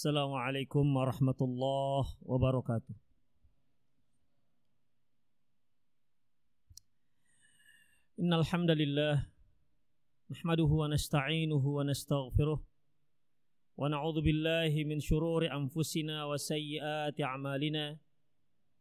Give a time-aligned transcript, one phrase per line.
[0.00, 2.94] السلام عليكم ورحمة الله وبركاته
[8.20, 9.26] إن الحمد لله
[10.30, 12.58] نحمده ونستعينه ونستغفره
[13.76, 17.98] ونعوذ بالله من شرور أنفسنا وسيئات أعمالنا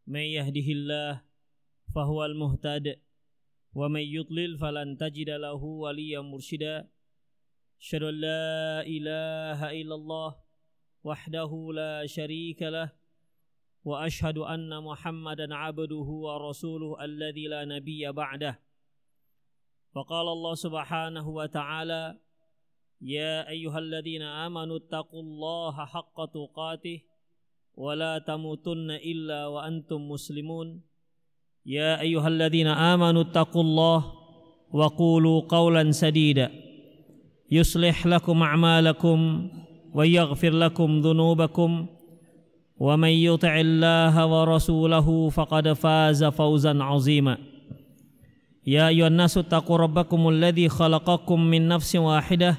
[0.07, 1.21] من يهده الله
[1.95, 3.01] فهو المهتد
[3.75, 6.87] ومن يضلل فلن تجد له وليا مرشدا
[7.81, 10.29] أشهد أن لا إله إلا الله
[11.04, 12.92] وحده لا شريك له
[13.84, 18.60] وأشهد أن محمدا عبده ورسوله الذي لا نبي بعده.
[19.94, 22.18] فقال الله سبحانه وتعالى
[23.00, 27.00] يا أيها الذين آمنوا اتقوا الله حق تقاته
[27.74, 30.82] ولا تموتن إلا وأنتم مسلمون.
[31.66, 34.12] يا أيها الذين آمنوا اتقوا الله
[34.72, 36.50] وقولوا قولا سديدا.
[37.50, 39.50] يصلح لكم أعمالكم
[39.94, 41.86] ويغفر لكم ذنوبكم
[42.80, 47.38] ومن يطع الله ورسوله فقد فاز فوزا عظيما.
[48.66, 52.56] يا أيها الناس اتقوا ربكم الذي خلقكم من نفس واحدة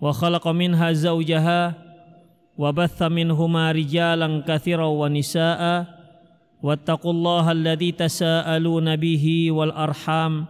[0.00, 1.74] وخلق منها زوجها
[2.58, 5.86] وبث منهما رجالا كثيرا ونساء
[6.62, 10.46] واتقوا الله الذي تساءلون به والأرحام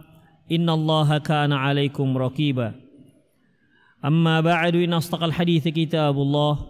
[0.51, 2.86] إن الله كان عليكم رقيبا.
[4.05, 6.67] أما بعد إن أصدق الحديث كتاب الله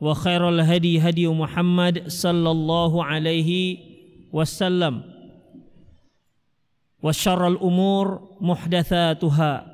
[0.00, 3.78] وخير الهدي هدي محمد صلى الله عليه
[4.32, 5.02] وسلم
[7.02, 9.66] وشر الأمور محدثاتها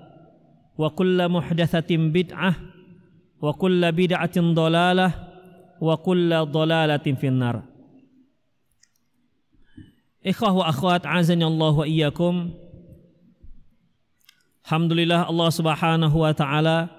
[0.79, 2.55] وكل محدثة بدعة
[3.43, 5.15] وكل بدعة ضلالة
[5.81, 7.63] وكل ضلالة في النار.
[10.27, 12.51] إخوة وأخوات عزني الله وإياكم
[14.67, 16.91] Alhamdulillah Allah Subhanahu wa taala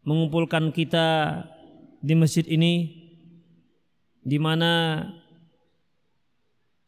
[0.00, 1.44] mengumpulkan kita
[2.00, 2.88] di masjid ini
[4.24, 5.04] di mana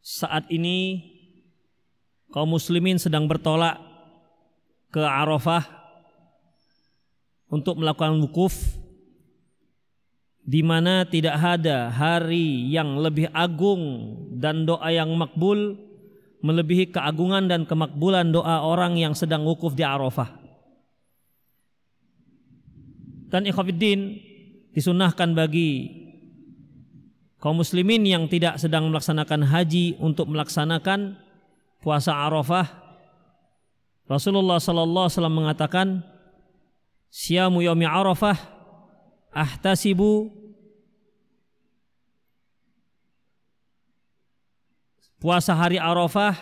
[0.01, 1.05] saat ini
[2.33, 3.77] kaum muslimin sedang bertolak
[4.89, 5.61] ke Arafah
[7.45, 8.81] untuk melakukan wukuf
[10.41, 15.90] di mana tidak ada hari yang lebih agung dan doa yang makbul
[16.41, 20.41] melebihi keagungan dan kemakbulan doa orang yang sedang wukuf di Arafah.
[23.31, 24.19] Dan ikhwafiddin
[24.75, 25.87] disunahkan bagi
[27.39, 31.15] kaum muslimin yang tidak sedang melaksanakan haji untuk melaksanakan
[31.79, 32.67] puasa Arafah.
[34.09, 35.87] Rasulullah sallallahu alaihi wasallam mengatakan,
[37.07, 38.35] "Siyamu yaumi Arafah
[39.31, 40.40] ahtasibu
[45.21, 46.33] puasa hari Arafah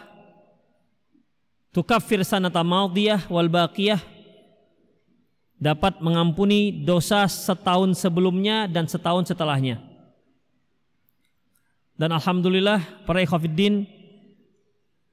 [1.75, 4.00] tukaffir sanata madiyah wal baqiyah
[5.59, 9.84] dapat mengampuni dosa setahun sebelumnya dan setahun setelahnya.
[12.00, 14.00] Dan alhamdulillah para ikhwatiddin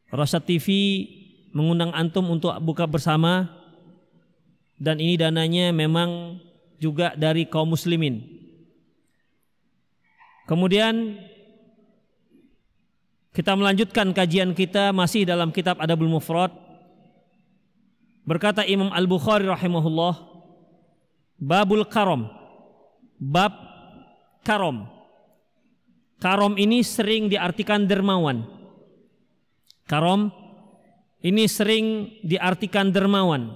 [0.06, 0.70] Rasa TV
[1.50, 3.50] mengundang antum untuk buka bersama
[4.78, 6.38] dan ini dananya memang
[6.78, 8.22] juga dari kaum muslimin.
[10.46, 11.18] Kemudian
[13.36, 16.48] kita melanjutkan kajian kita masih dalam kitab Adabul Mufrad.
[18.24, 20.24] Berkata Imam Al-Bukhari rahimahullah,
[21.36, 22.32] Babul Karom.
[23.20, 23.52] Bab
[24.40, 24.88] Karom.
[26.16, 28.48] Karom ini sering diartikan dermawan.
[29.84, 30.32] Karom
[31.20, 33.52] ini sering diartikan dermawan.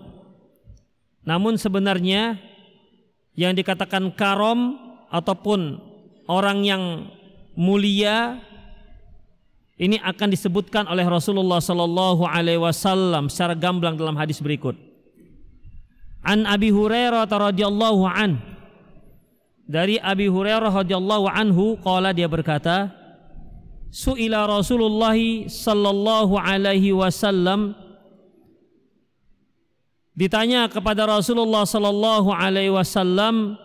[1.25, 2.37] Namun sebenarnya
[3.33, 4.77] yang dikatakan karom
[5.09, 5.81] ataupun
[6.29, 7.09] orang yang
[7.57, 8.45] mulia
[9.81, 14.77] ini akan disebutkan oleh Rasulullah sallallahu alaihi wasallam secara gamblang dalam hadis berikut.
[16.21, 18.37] An Abi Hurairah radhiyallahu an.
[19.65, 22.93] Dari Abi Hurairah radhiyallahu anhu qala dia berkata
[23.89, 25.17] Su'ila Rasulullah
[25.49, 27.73] sallallahu alaihi wasallam.
[30.13, 33.57] Ditanya kepada Rasulullah sallallahu alaihi wasallam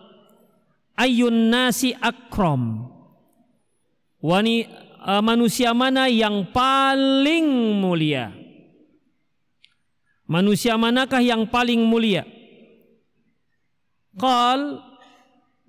[0.96, 2.88] ayun nasi akram?
[4.24, 4.64] Wani
[5.06, 7.46] uh, manusia mana yang paling
[7.78, 8.34] mulia?
[10.26, 12.26] Manusia manakah yang paling mulia?
[14.18, 14.82] Qal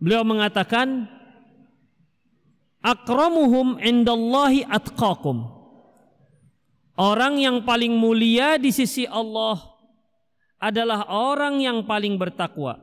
[0.02, 1.06] beliau mengatakan
[2.82, 5.54] akramuhum indallahi atqakum.
[6.98, 9.62] Orang yang paling mulia di sisi Allah
[10.58, 12.82] adalah orang yang paling bertakwa.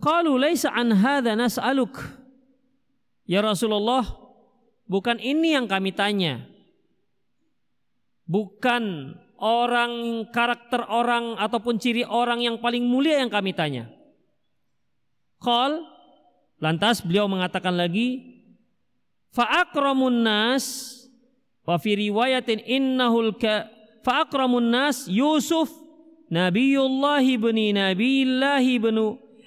[0.00, 2.00] Qalu laisa an hadza nas'aluk.
[3.28, 4.21] Ya Rasulullah,
[4.92, 6.44] Bukan ini yang kami tanya.
[8.28, 13.88] Bukan orang karakter orang ataupun ciri orang yang paling mulia yang kami tanya.
[15.40, 15.80] Qal
[16.60, 18.36] lantas beliau mengatakan lagi
[19.32, 20.92] fa akramun nas
[21.64, 23.72] wa fi riwayatin innahul ka
[24.04, 25.72] fa akramun nas Yusuf
[26.28, 28.60] Nabiullah ibni Nabiullah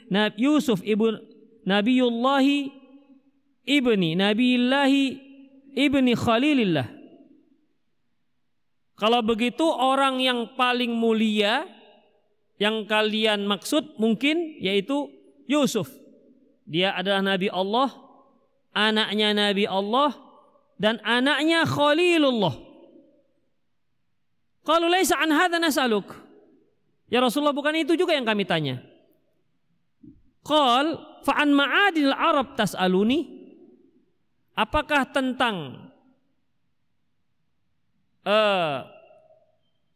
[0.10, 1.22] Nabi Yusuf ibn
[1.64, 2.46] Nabiullah
[3.64, 4.94] ibni Nabiullah
[5.76, 6.88] ibni Khalilillah
[8.96, 11.68] Kalau begitu orang yang paling mulia
[12.56, 15.12] yang kalian maksud mungkin yaitu
[15.52, 15.92] Yusuf.
[16.66, 17.92] Dia adalah nabi Allah,
[18.72, 20.16] anaknya nabi Allah
[20.80, 22.56] dan anaknya Khalilullah.
[24.66, 26.10] Kalau laisa an hadza nas'aluk.
[27.06, 28.82] Ya Rasulullah bukan itu juga yang kami tanya.
[30.42, 33.35] Qal fa an ma'adil Arab tas'aluni?
[34.56, 35.92] Apakah tentang
[38.24, 38.88] uh,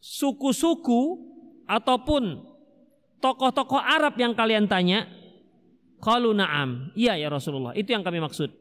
[0.04, 1.16] suku-suku
[1.64, 2.44] ataupun
[3.24, 5.08] tokoh-tokoh Arab yang kalian tanya?
[6.04, 6.92] Qalu na'am.
[6.96, 8.52] Iya ya Rasulullah, itu yang kami maksud.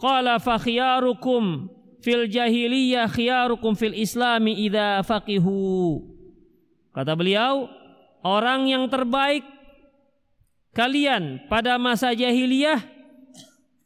[0.00, 1.68] Qala fa khiyarukum
[2.00, 6.00] fil jahiliyah khiyarukum fil islami idza faqihu.
[6.92, 7.68] Kata beliau,
[8.24, 9.44] orang yang terbaik
[10.72, 12.93] kalian pada masa jahiliyah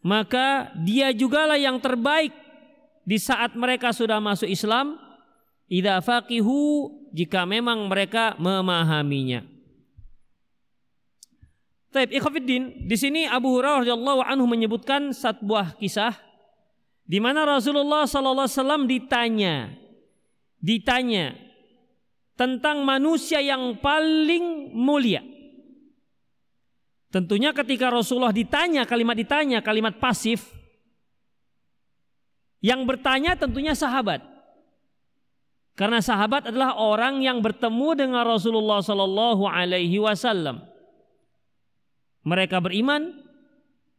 [0.09, 2.33] maka dia jugalah yang terbaik
[3.05, 4.97] di saat mereka sudah masuk Islam
[5.69, 9.45] idza faqihu jika memang mereka memahaminya.
[11.93, 16.17] Taib ikhwafiddin, di sini Abu Hurairah radhiyallahu anhu menyebutkan satu buah kisah
[17.09, 19.73] di mana Rasulullah sallallahu alaihi wasallam ditanya
[20.61, 21.33] ditanya
[22.37, 25.25] tentang manusia yang paling mulia.
[27.09, 30.53] Tentunya ketika Rasulullah ditanya kalimat ditanya kalimat pasif
[32.61, 34.21] yang bertanya tentunya sahabat.
[35.79, 40.67] Karena sahabat adalah orang yang bertemu dengan Rasulullah sallallahu alaihi wasallam
[42.27, 43.25] mereka beriman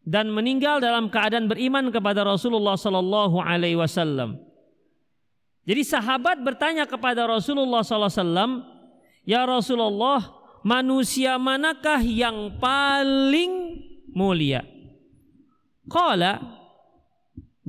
[0.06, 4.38] dan meninggal dalam keadaan beriman kepada Rasulullah sallallahu alaihi wasallam.
[5.66, 8.52] Jadi sahabat bertanya kepada Rasulullah sallallahu alaihi wasallam,
[9.26, 14.64] "Ya Rasulullah, manusia manakah yang paling mulia?"
[15.90, 16.60] Qala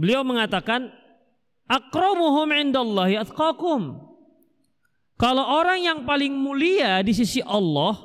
[0.00, 0.88] Beliau mengatakan,
[1.68, 4.00] "Akramuhum indallahi atqakum."
[5.20, 8.00] Kalau orang yang paling mulia di sisi Allah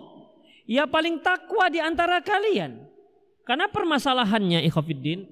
[0.67, 2.83] ya paling takwa di antara kalian.
[3.47, 5.23] Karena permasalahannya ikhwafiddin,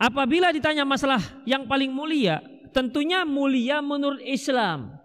[0.00, 2.40] apabila ditanya masalah yang paling mulia,
[2.72, 4.96] tentunya mulia menurut Islam.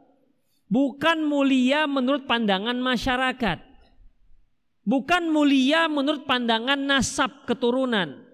[0.74, 3.62] Bukan mulia menurut pandangan masyarakat.
[4.82, 8.26] Bukan mulia menurut pandangan nasab keturunan.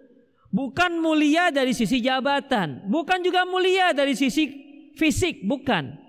[0.48, 2.88] Bukan mulia dari sisi jabatan.
[2.88, 4.48] Bukan juga mulia dari sisi
[4.96, 5.44] fisik.
[5.44, 6.00] Bukan.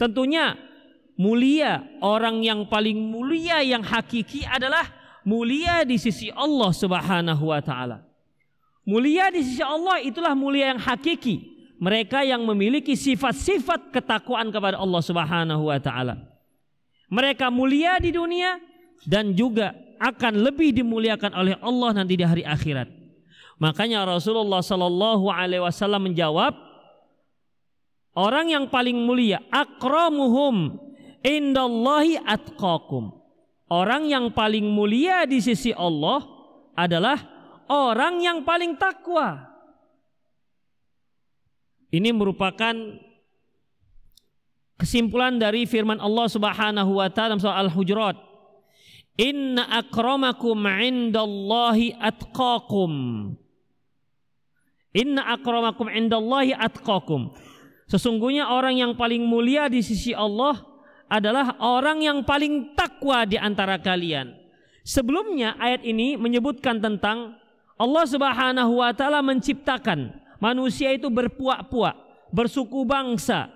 [0.00, 0.56] Tentunya
[1.20, 4.88] mulia, orang yang paling mulia yang hakiki adalah
[5.20, 8.08] mulia di sisi Allah Subhanahu wa taala.
[8.88, 11.55] Mulia di sisi Allah itulah mulia yang hakiki.
[11.76, 16.16] Mereka yang memiliki sifat-sifat ketakwaan kepada Allah Subhanahu wa taala.
[17.12, 18.56] Mereka mulia di dunia
[19.04, 22.88] dan juga akan lebih dimuliakan oleh Allah nanti di hari akhirat.
[23.56, 26.52] Makanya Rasulullah sallallahu alaihi wasallam menjawab,
[28.12, 30.76] orang yang paling mulia akramuhum
[31.24, 33.16] indallahi atqakum.
[33.66, 36.22] Orang yang paling mulia di sisi Allah
[36.78, 37.18] adalah
[37.66, 39.55] orang yang paling takwa.
[41.94, 42.74] Ini merupakan
[44.76, 48.16] kesimpulan dari firman Allah Subhanahu wa taala dalam surah Al-Hujurat.
[49.16, 52.92] Inna akramakum indallahi atqakum.
[54.92, 57.32] Inna akramakum indallahi atqakum.
[57.88, 60.58] Sesungguhnya orang yang paling mulia di sisi Allah
[61.06, 64.34] adalah orang yang paling takwa di antara kalian.
[64.82, 67.38] Sebelumnya ayat ini menyebutkan tentang
[67.78, 71.94] Allah Subhanahu wa taala menciptakan manusia itu berpuak-puak,
[72.32, 73.48] bersuku bangsa.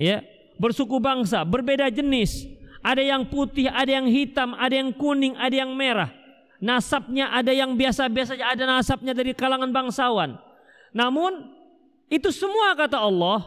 [0.00, 0.24] Ya,
[0.58, 2.48] bersuku bangsa, berbeda jenis.
[2.82, 6.10] Ada yang putih, ada yang hitam, ada yang kuning, ada yang merah.
[6.62, 10.38] Nasabnya ada yang biasa-biasa saja, ada nasabnya dari kalangan bangsawan.
[10.94, 11.50] Namun
[12.06, 13.42] itu semua kata Allah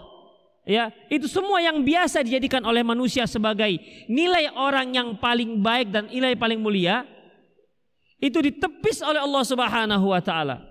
[0.66, 3.78] Ya, itu semua yang biasa dijadikan oleh manusia sebagai
[4.10, 7.06] nilai orang yang paling baik dan nilai paling mulia
[8.18, 10.66] itu ditepis oleh Allah Subhanahu wa taala.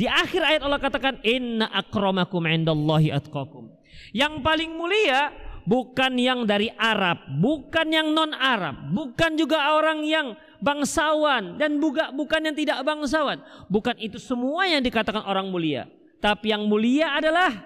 [0.00, 3.68] Di akhir ayat Allah katakan inna akramakum indallahi atqakum.
[4.16, 5.28] Yang paling mulia
[5.68, 10.32] bukan yang dari Arab, bukan yang non Arab, bukan juga orang yang
[10.64, 13.44] bangsawan dan juga bukan yang tidak bangsawan.
[13.68, 15.84] Bukan itu semua yang dikatakan orang mulia.
[16.16, 17.60] Tapi yang mulia adalah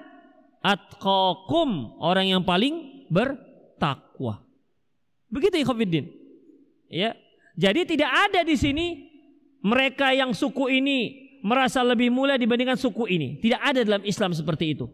[0.58, 4.42] atqakum orang yang paling bertakwa.
[5.30, 6.10] Begitu ikhwatiddin.
[6.90, 7.14] Ya.
[7.54, 9.06] Jadi tidak ada di sini
[9.62, 13.36] mereka yang suku ini merasa lebih mulia dibandingkan suku ini.
[13.36, 14.88] Tidak ada dalam Islam seperti itu.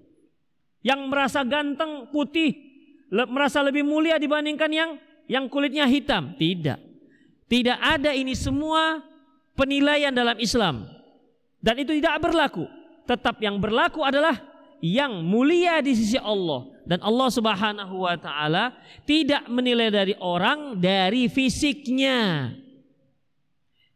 [0.82, 2.50] Yang merasa ganteng, putih,
[3.06, 4.90] le merasa lebih mulia dibandingkan yang
[5.30, 6.34] yang kulitnya hitam.
[6.34, 6.78] Tidak.
[7.46, 8.98] Tidak ada ini semua
[9.54, 10.90] penilaian dalam Islam.
[11.62, 12.66] Dan itu tidak berlaku.
[13.06, 14.34] Tetap yang berlaku adalah
[14.82, 18.72] yang mulia di sisi Allah dan Allah Subhanahu wa taala
[19.04, 22.50] tidak menilai dari orang dari fisiknya.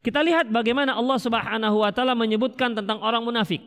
[0.05, 3.65] Kita lihat bagaimana Allah Subhanahu wa taala menyebutkan tentang orang munafik.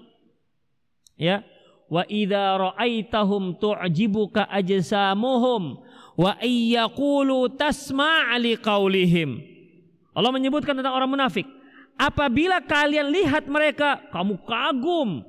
[1.17, 1.41] Ya.
[1.89, 5.81] Wa idza ra'aitahum tu'jibuka ajsamuhum
[6.13, 9.41] wa iyyaqulu tasma' liqaulihim.
[10.13, 11.49] Allah menyebutkan tentang orang munafik.
[11.97, 15.25] Apabila kalian lihat mereka, kamu kagum,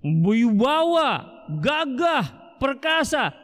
[0.00, 1.28] wibawa,
[1.60, 3.36] gagah, perkasa.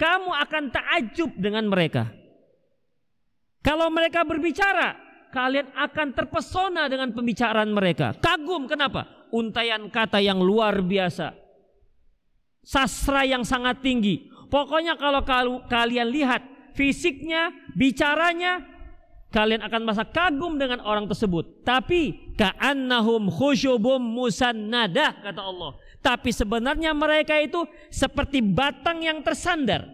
[0.00, 2.08] Kamu akan takjub dengan mereka.
[3.60, 8.14] Kalau mereka berbicara, kalian akan terpesona dengan pembicaraan mereka.
[8.18, 9.26] Kagum kenapa?
[9.30, 11.32] Untayan kata yang luar biasa.
[12.60, 14.28] Sastra yang sangat tinggi.
[14.50, 15.22] Pokoknya kalau
[15.70, 16.42] kalian lihat
[16.74, 18.66] fisiknya, bicaranya,
[19.30, 21.62] kalian akan merasa kagum dengan orang tersebut.
[21.62, 25.78] Tapi ka'annahum khusyubum musannada kata Allah.
[26.02, 29.86] Tapi sebenarnya mereka itu seperti batang yang tersandar.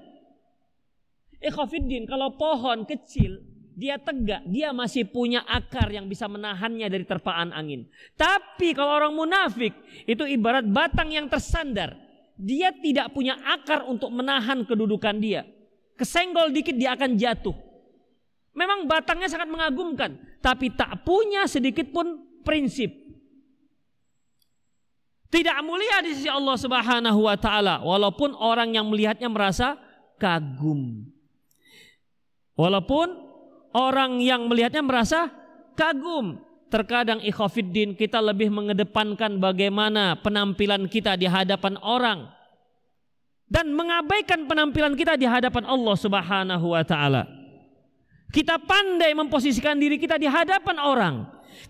[1.36, 3.44] Ikhafiddin kalau pohon kecil
[3.76, 7.84] dia tegak, dia masih punya akar yang bisa menahannya dari terpaan angin.
[8.16, 9.76] Tapi kalau orang munafik
[10.08, 11.92] itu ibarat batang yang tersandar.
[12.40, 15.44] Dia tidak punya akar untuk menahan kedudukan dia.
[15.96, 17.56] Kesenggol dikit dia akan jatuh.
[18.56, 22.88] Memang batangnya sangat mengagumkan, tapi tak punya sedikit pun prinsip.
[25.28, 29.76] Tidak mulia di sisi Allah Subhanahu wa taala, walaupun orang yang melihatnya merasa
[30.16, 31.12] kagum.
[32.56, 33.25] Walaupun
[33.76, 35.28] orang yang melihatnya merasa
[35.76, 36.40] kagum.
[36.66, 42.26] Terkadang ikhafiddin kita lebih mengedepankan bagaimana penampilan kita di hadapan orang
[43.46, 47.22] dan mengabaikan penampilan kita di hadapan Allah Subhanahu wa taala.
[48.34, 51.14] Kita pandai memposisikan diri kita di hadapan orang.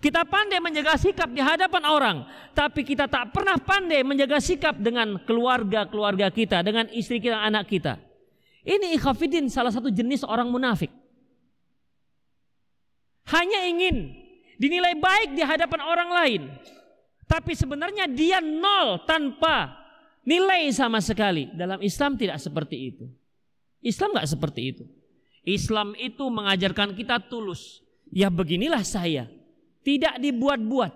[0.01, 2.17] Kita pandai menjaga sikap di hadapan orang,
[2.51, 7.95] tapi kita tak pernah pandai menjaga sikap dengan keluarga-keluarga kita, dengan istri kita, anak kita.
[8.67, 10.91] Ini ikhafidin salah satu jenis orang munafik.
[13.27, 14.15] Hanya ingin
[14.55, 16.41] dinilai baik di hadapan orang lain,
[17.27, 19.75] tapi sebenarnya dia nol tanpa
[20.23, 21.51] nilai sama sekali.
[21.51, 23.05] Dalam Islam tidak seperti itu.
[23.83, 24.83] Islam nggak seperti itu.
[25.47, 27.83] Islam itu mengajarkan kita tulus.
[28.11, 29.27] Ya beginilah saya.
[29.83, 30.91] Tidak dibuat-buat.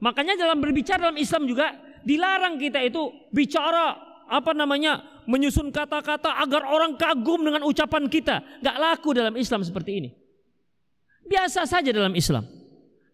[0.00, 1.72] Makanya dalam berbicara dalam Islam juga
[2.04, 3.96] dilarang kita itu bicara
[4.28, 8.44] apa namanya menyusun kata-kata agar orang kagum dengan ucapan kita.
[8.60, 10.10] Gak laku dalam Islam seperti ini.
[11.26, 12.46] Biasa saja dalam Islam.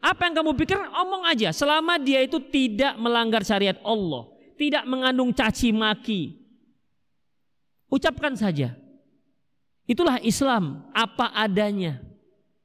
[0.02, 4.28] Apa yang kamu pikir omong aja selama dia itu tidak melanggar syariat Allah,
[4.59, 6.42] tidak mengandung caci maki.
[7.87, 8.75] Ucapkan saja.
[9.87, 12.02] Itulah Islam apa adanya.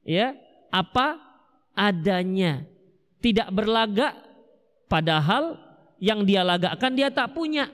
[0.02, 0.34] Ya,
[0.72, 1.20] apa
[1.76, 2.66] adanya.
[3.22, 4.14] Tidak berlagak
[4.90, 5.58] padahal
[6.02, 7.70] yang dia lagakkan dia tak punya.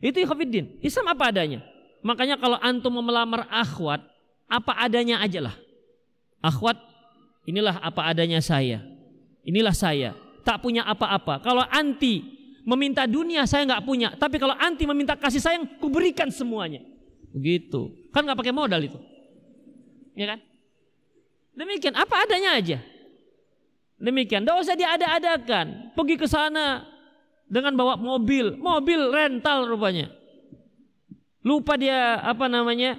[0.00, 0.80] Itu ikhwafiddin.
[0.84, 1.64] Islam apa adanya.
[2.04, 4.04] Makanya kalau antum mau melamar akhwat,
[4.48, 5.56] apa adanya aja lah.
[6.44, 6.76] Akhwat,
[7.48, 8.84] inilah apa adanya saya.
[9.44, 10.12] Inilah saya.
[10.44, 11.40] Tak punya apa-apa.
[11.40, 12.20] Kalau anti
[12.64, 14.12] meminta dunia saya nggak punya.
[14.16, 16.84] Tapi kalau anti meminta kasih sayang, kuberikan semuanya.
[17.32, 18.08] Begitu.
[18.12, 19.00] Kan nggak pakai modal itu.
[20.16, 20.40] Ya kan?
[21.54, 22.78] Demikian, apa adanya aja.
[23.98, 25.94] Demikian, tidak usah diada-adakan.
[25.94, 26.82] Pergi ke sana
[27.46, 30.10] dengan bawa mobil, mobil rental rupanya.
[31.44, 32.98] Lupa dia apa namanya?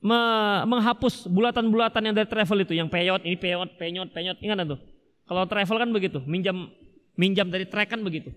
[0.00, 0.20] Me
[0.64, 4.80] menghapus bulatan-bulatan yang dari travel itu, yang peyot, ini peyot, penyot, penyot, ingat tuh.
[5.28, 6.72] Kalau travel kan begitu, minjam
[7.20, 8.32] minjam dari trek kan begitu.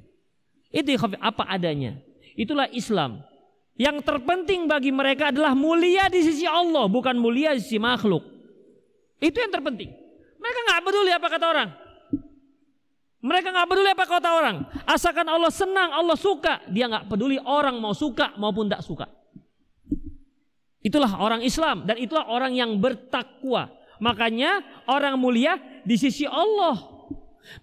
[0.67, 0.91] Itu
[1.23, 1.95] apa adanya.
[2.35, 3.23] Itulah Islam.
[3.79, 8.21] Yang terpenting bagi mereka adalah mulia di sisi Allah, bukan mulia di sisi makhluk.
[9.23, 9.89] Itu yang terpenting.
[10.37, 11.69] Mereka nggak peduli apa kata orang.
[13.23, 14.55] Mereka nggak peduli apa kata orang.
[14.83, 19.07] Asalkan Allah senang, Allah suka, dia nggak peduli orang mau suka maupun tidak suka.
[20.83, 23.71] Itulah orang Islam dan itulah orang yang bertakwa.
[24.03, 25.55] Makanya orang mulia
[25.87, 26.91] di sisi Allah.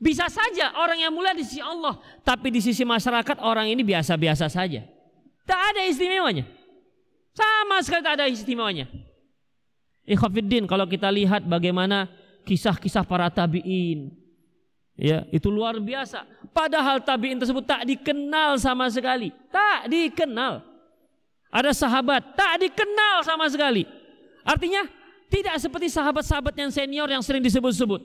[0.01, 4.49] Bisa saja orang yang mulia di sisi Allah, tapi di sisi masyarakat orang ini biasa-biasa
[4.49, 4.85] saja.
[5.45, 6.45] Tak ada istimewanya.
[7.33, 8.89] Sama sekali tak ada istimewanya.
[10.05, 12.09] Ikhafiddin kalau kita lihat bagaimana
[12.45, 14.13] kisah-kisah para tabi'in.
[15.01, 16.29] Ya, itu luar biasa.
[16.53, 19.33] Padahal tabi'in tersebut tak dikenal sama sekali.
[19.49, 20.70] Tak dikenal.
[21.51, 23.83] Ada sahabat tak dikenal sama sekali.
[24.47, 24.87] Artinya
[25.31, 28.03] tidak seperti sahabat-sahabat yang senior yang sering disebut-sebut.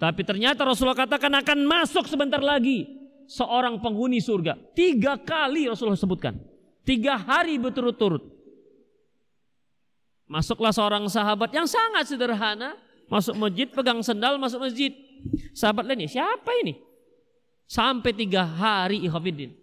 [0.00, 2.88] Tapi ternyata Rasulullah katakan akan masuk sebentar lagi
[3.28, 4.56] seorang penghuni surga.
[4.72, 6.40] Tiga kali Rasulullah sebutkan.
[6.88, 8.24] Tiga hari berturut-turut.
[10.24, 12.80] Masuklah seorang sahabat yang sangat sederhana.
[13.12, 14.94] Masuk masjid, pegang sendal, masuk masjid.
[15.52, 16.78] Sahabat lainnya, siapa ini?
[17.68, 19.59] Sampai tiga hari ikhafidin.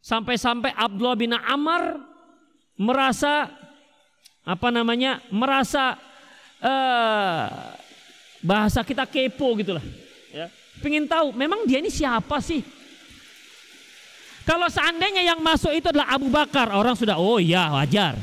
[0.00, 2.00] Sampai-sampai Abdullah bin Amr
[2.80, 3.52] merasa
[4.40, 6.00] apa namanya merasa
[6.64, 7.76] uh,
[8.40, 9.84] bahasa kita kepo gitulah
[10.32, 10.48] ya.
[10.80, 12.64] Pengen tahu memang dia ini siapa sih?
[14.48, 18.16] Kalau seandainya yang masuk itu adalah Abu Bakar orang sudah oh iya wajar.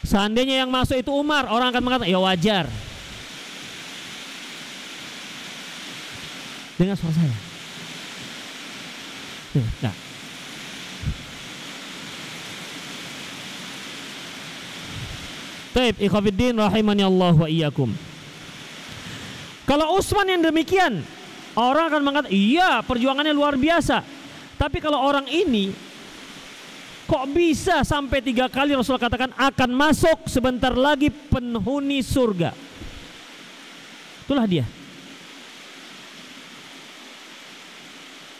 [0.00, 2.64] Seandainya yang masuk itu Umar orang akan mengatakan ya wajar.
[6.80, 7.36] Dengan suara saya.
[9.84, 10.03] Nah
[15.74, 17.90] Taib ikhwafiddin rahimani Allah wa iyyakum.
[19.66, 21.02] Kalau Utsman yang demikian,
[21.58, 24.06] orang akan mengatakan, "Iya, perjuangannya luar biasa."
[24.54, 25.74] Tapi kalau orang ini
[27.10, 32.54] kok bisa sampai tiga kali Rasul katakan akan masuk sebentar lagi penghuni surga.
[34.24, 34.64] Itulah dia.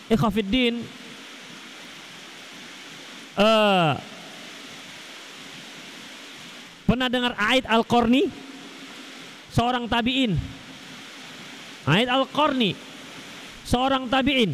[0.06, 0.84] Ikhwafiddin
[3.36, 4.13] uh,
[6.84, 8.28] Pernah dengar Aid Al-Qarni?
[9.52, 10.36] Seorang tabi'in.
[11.88, 12.76] Aid Al-Qarni.
[13.64, 14.52] Seorang tabi'in.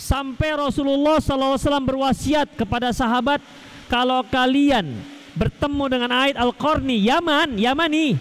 [0.00, 3.38] Sampai Rasulullah SAW berwasiat kepada sahabat
[3.86, 4.96] kalau kalian
[5.36, 8.18] bertemu dengan Aid Al-Qarni Yaman, Yamani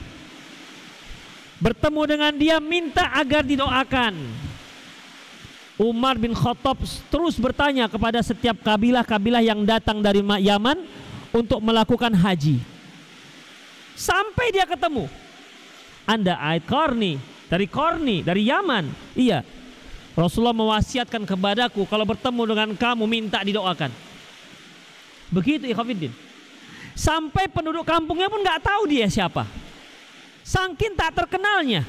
[1.59, 4.15] bertemu dengan dia minta agar didoakan.
[5.79, 10.75] Umar bin Khattab terus bertanya kepada setiap kabilah-kabilah yang datang dari Yaman
[11.33, 12.61] untuk melakukan haji.
[13.93, 15.11] Sampai dia ketemu.
[16.07, 18.89] Anda Aid Korni, dari Korni, dari Yaman.
[19.13, 19.45] Iya.
[20.17, 23.91] Rasulullah mewasiatkan kepadaku kalau bertemu dengan kamu minta didoakan.
[25.29, 26.11] Begitu ikhwatiddin.
[26.97, 29.47] Sampai penduduk kampungnya pun nggak tahu dia siapa.
[30.43, 31.85] Sangkin tak terkenalnya.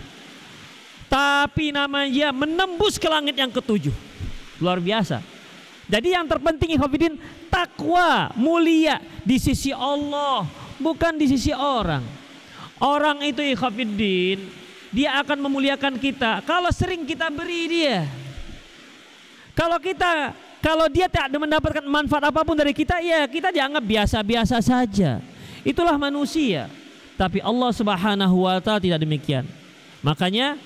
[1.11, 3.91] Tapi namanya menembus ke langit yang ketujuh.
[4.63, 5.19] Luar biasa.
[5.91, 7.19] Jadi yang terpenting ikhwatiddin
[7.51, 10.47] takwa mulia di sisi Allah,
[10.79, 12.07] bukan di sisi orang.
[12.81, 14.41] Orang itu ikhafidin,
[14.89, 18.09] dia akan memuliakan kita kalau sering kita beri dia.
[19.53, 20.33] Kalau kita
[20.65, 25.21] kalau dia tidak mendapatkan manfaat apa pun dari kita, ya kita dianggap biasa-biasa saja.
[25.61, 26.73] Itulah manusia.
[27.21, 29.45] Tapi Allah Subhanahu wa taala tidak demikian.
[30.01, 30.57] Makanya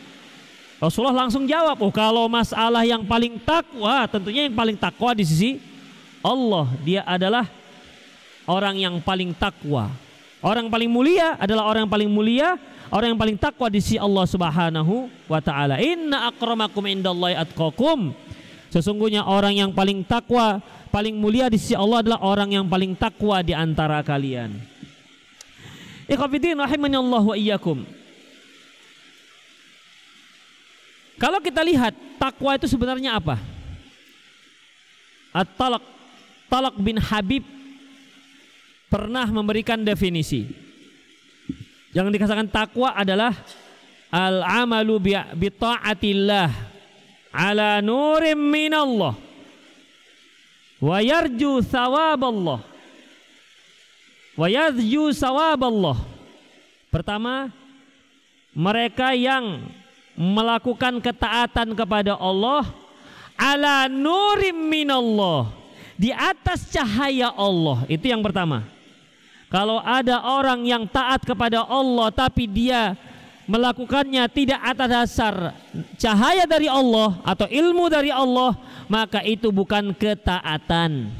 [0.78, 5.58] Rasulullah langsung jawab, "Oh, kalau masalah yang paling takwa, tentunya yang paling takwa di sisi
[6.24, 7.44] Allah, dia adalah
[8.48, 9.92] orang yang paling takwa.
[10.40, 12.56] Orang paling mulia adalah orang yang paling mulia,
[12.88, 15.80] orang yang paling takwa di sisi Allah Subhanahu wa taala.
[15.80, 18.16] Inna akramakum indallahi atqakum.
[18.72, 23.44] Sesungguhnya orang yang paling takwa, paling mulia di sisi Allah adalah orang yang paling takwa
[23.44, 24.56] di antara kalian.
[26.04, 27.84] Ikhwatiddin rahimani Allah wa iyyakum.
[31.16, 33.38] Kalau kita lihat takwa itu sebenarnya apa?
[35.32, 35.93] At-talaq
[36.54, 37.42] Talak bin Habib
[38.86, 40.46] pernah memberikan definisi.
[41.90, 43.34] Yang dikatakan takwa adalah
[44.14, 46.46] al-amalu bi ta'atillah
[47.34, 49.18] ala nurim minallah
[50.78, 52.62] wa yarju thawaballah
[54.38, 55.98] wa yarju thawaballah.
[56.94, 57.50] Pertama,
[58.54, 59.58] mereka yang
[60.14, 62.62] melakukan ketaatan kepada Allah
[63.34, 65.63] ala nurim minallah
[65.94, 67.86] di atas cahaya Allah.
[67.86, 68.66] Itu yang pertama.
[69.50, 72.98] Kalau ada orang yang taat kepada Allah tapi dia
[73.46, 75.34] melakukannya tidak atas dasar
[76.00, 78.56] cahaya dari Allah atau ilmu dari Allah,
[78.90, 81.12] maka itu bukan ketaatan.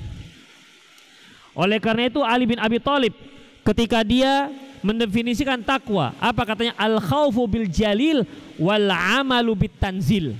[1.54, 3.14] Oleh karena itu Ali bin Abi Thalib
[3.62, 4.50] ketika dia
[4.82, 6.74] mendefinisikan takwa, apa katanya?
[6.74, 8.26] Al khaufu bil jalil
[8.58, 10.34] wal amalu bit tanzil.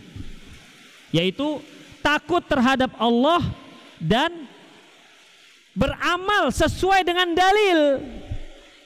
[1.15, 1.63] Yaitu
[2.03, 3.41] takut terhadap Allah
[4.05, 4.45] dan
[5.73, 8.05] beramal sesuai dengan dalil.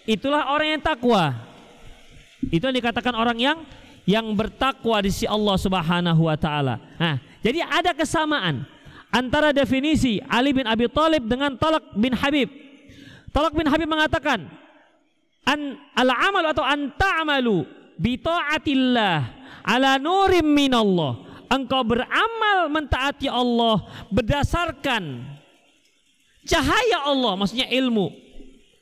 [0.06, 1.34] Itulah orang yang takwa.
[2.48, 3.58] Itu yang dikatakan orang yang
[4.08, 6.80] yang bertakwa di sisi Allah Subhanahu wa taala.
[6.96, 8.64] Nah, jadi ada kesamaan
[9.12, 12.48] antara definisi Ali bin Abi Thalib dengan Talak bin Habib.
[13.36, 14.48] Talak bin Habib mengatakan
[15.44, 17.68] an al amal atau an ta'malu
[18.00, 19.28] bi taatillah
[19.68, 25.24] ala nurim minallah engkau beramal mentaati Allah berdasarkan
[26.48, 28.28] cahaya Allah, maksudnya ilmu.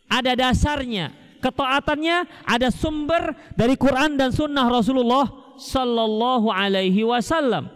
[0.06, 1.10] ada dasarnya.
[1.42, 5.26] Ketaatannya ada sumber dari Quran dan sunnah Rasulullah
[5.58, 7.66] sallallahu alaihi wasallam.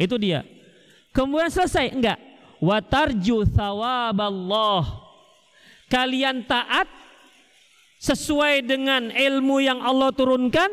[0.00, 0.42] Itu dia.
[1.12, 1.92] Kemudian selesai?
[1.92, 2.18] Enggak.
[2.58, 5.04] Watarju thawaballah.
[5.92, 6.88] Kalian taat
[8.00, 10.72] sesuai dengan ilmu yang Allah turunkan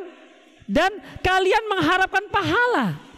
[0.66, 3.09] dan kalian mengharapkan pahala.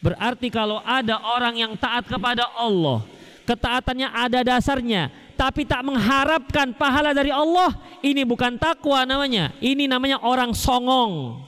[0.00, 3.04] Berarti kalau ada orang yang taat kepada Allah,
[3.44, 9.52] ketaatannya ada dasarnya, tapi tak mengharapkan pahala dari Allah, ini bukan takwa namanya.
[9.60, 11.44] Ini namanya orang songong.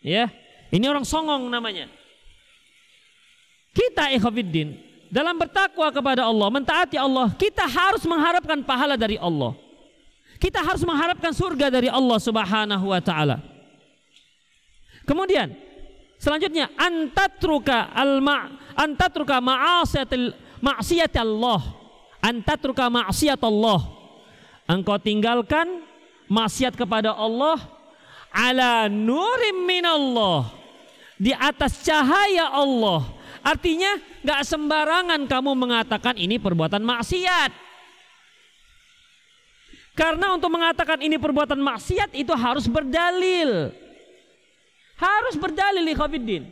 [0.00, 0.32] Ya,
[0.72, 1.92] ini orang songong namanya.
[3.76, 4.76] Kita ikhwafiddin
[5.12, 9.52] dalam bertakwa kepada Allah, mentaati Allah, kita harus mengharapkan pahala dari Allah.
[10.36, 13.40] Kita harus mengharapkan surga dari Allah Subhanahu wa taala.
[15.08, 15.65] Kemudian
[16.26, 21.62] selanjutnya antatruka al ma antatruka maksiat Allah.
[22.18, 23.86] Antatruka maksiat Allah.
[24.66, 25.86] Engkau tinggalkan
[26.26, 27.62] maksiat kepada Allah
[28.34, 30.50] ala nurim minallah
[31.14, 33.06] di atas cahaya Allah.
[33.46, 33.94] Artinya
[34.26, 37.54] nggak sembarangan kamu mengatakan ini perbuatan maksiat.
[39.94, 43.85] Karena untuk mengatakan ini perbuatan maksiat itu harus berdalil.
[44.96, 46.48] Harus berdalil ikhwafiddin.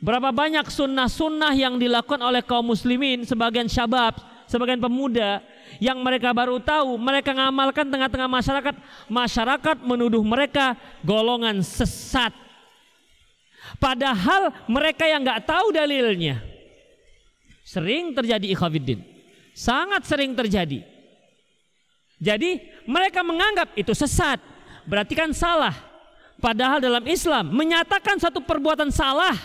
[0.00, 4.16] Berapa banyak sunnah-sunnah yang dilakukan oleh kaum muslimin sebagian syabab,
[4.48, 5.44] sebagian pemuda
[5.76, 8.74] yang mereka baru tahu, mereka ngamalkan tengah-tengah masyarakat,
[9.12, 10.72] masyarakat menuduh mereka
[11.04, 12.32] golongan sesat.
[13.76, 16.40] Padahal mereka yang nggak tahu dalilnya.
[17.60, 19.04] Sering terjadi ikhwafiddin.
[19.52, 20.80] Sangat sering terjadi.
[22.20, 24.40] Jadi mereka menganggap itu sesat,
[24.88, 25.89] berarti kan salah.
[26.40, 29.36] Padahal dalam Islam menyatakan satu perbuatan salah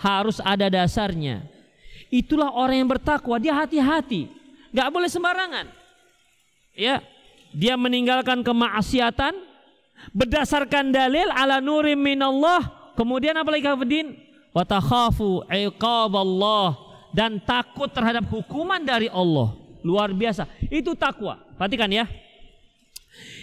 [0.00, 1.44] harus ada dasarnya.
[2.10, 4.26] Itulah orang yang bertakwa, dia hati-hati,
[4.72, 5.66] nggak boleh sembarangan.
[6.74, 7.04] Ya,
[7.52, 9.36] dia meninggalkan kemaksiatan
[10.16, 12.92] berdasarkan dalil ala nurim minallah.
[12.96, 14.16] Kemudian apa lagi kafidin?
[14.50, 16.68] Wa takhafu Allah
[17.14, 19.54] dan takut terhadap hukuman dari Allah.
[19.80, 20.48] Luar biasa.
[20.68, 21.38] Itu takwa.
[21.56, 22.08] Perhatikan ya.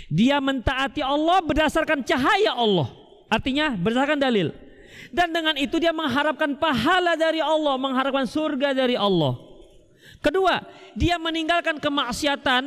[0.08, 2.88] Dia mentaati Allah berdasarkan cahaya Allah.
[3.28, 4.56] Artinya berdasarkan dalil.
[5.12, 9.40] Dan dengan itu dia mengharapkan pahala dari Allah, mengharapkan surga dari Allah.
[10.20, 10.64] Kedua,
[10.98, 12.64] dia meninggalkan kemaksiatan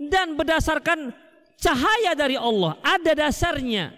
[0.00, 1.12] dan berdasarkan
[1.58, 3.94] cahaya dari Allah, ada dasarnya.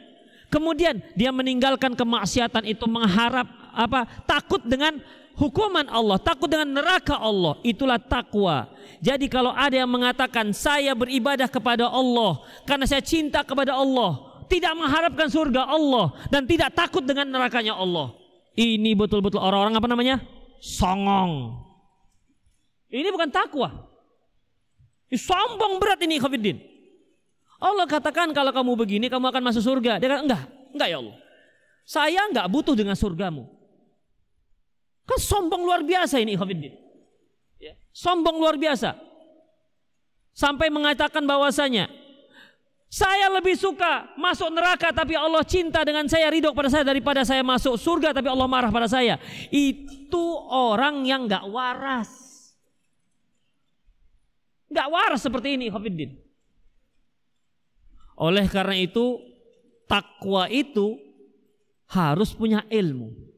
[0.51, 4.03] Kemudian dia meninggalkan kemaksiatan itu mengharap apa?
[4.27, 4.99] Takut dengan
[5.41, 8.69] hukuman Allah, takut dengan neraka Allah, itulah takwa.
[9.01, 14.77] Jadi kalau ada yang mengatakan saya beribadah kepada Allah karena saya cinta kepada Allah, tidak
[14.77, 18.13] mengharapkan surga Allah dan tidak takut dengan nerakanya Allah.
[18.53, 20.17] Ini betul-betul orang-orang apa namanya?
[20.61, 21.57] Songong.
[22.93, 23.89] Ini bukan takwa.
[25.09, 26.61] Sombong berat ini Khafiddin.
[27.61, 29.97] Allah katakan kalau kamu begini kamu akan masuk surga.
[29.97, 30.43] Dia kata enggak,
[30.77, 31.17] enggak ya Allah.
[31.89, 33.60] Saya enggak butuh dengan surgamu.
[35.11, 36.71] Kan sombong luar biasa ini Khafiddin.
[37.59, 37.75] Ya.
[37.91, 38.95] Sombong luar biasa.
[40.31, 41.91] Sampai mengatakan bahwasanya
[42.87, 47.43] saya lebih suka masuk neraka tapi Allah cinta dengan saya ridho pada saya daripada saya
[47.43, 49.19] masuk surga tapi Allah marah pada saya.
[49.51, 52.11] Itu orang yang nggak waras.
[54.71, 56.15] Nggak waras seperti ini Khafiddin.
[58.15, 59.19] Oleh karena itu
[59.91, 60.99] takwa itu
[61.91, 63.30] harus punya ilmu.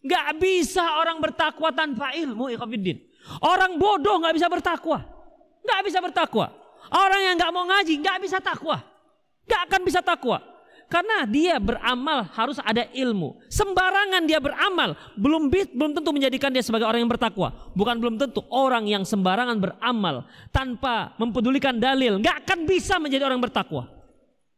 [0.00, 3.04] Gak bisa orang bertakwa tanpa ilmu ikhafidin.
[3.44, 5.04] Orang bodoh gak bisa bertakwa.
[5.60, 6.48] Gak bisa bertakwa.
[6.88, 8.80] Orang yang gak mau ngaji gak bisa takwa.
[9.44, 10.40] Gak akan bisa takwa.
[10.90, 13.38] Karena dia beramal harus ada ilmu.
[13.46, 17.54] Sembarangan dia beramal belum belum tentu menjadikan dia sebagai orang yang bertakwa.
[17.78, 23.38] Bukan belum tentu orang yang sembarangan beramal tanpa mempedulikan dalil nggak akan bisa menjadi orang
[23.38, 23.86] bertakwa.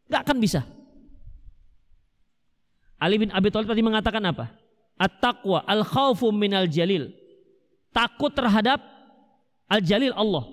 [0.08, 0.64] Nggak akan bisa.
[2.96, 4.61] Ali bin Abi Thalib tadi mengatakan apa?
[5.02, 7.10] At-taqwa al-khawfu minal jalil.
[7.90, 8.78] Takut terhadap
[9.66, 10.46] al-jalil Allah.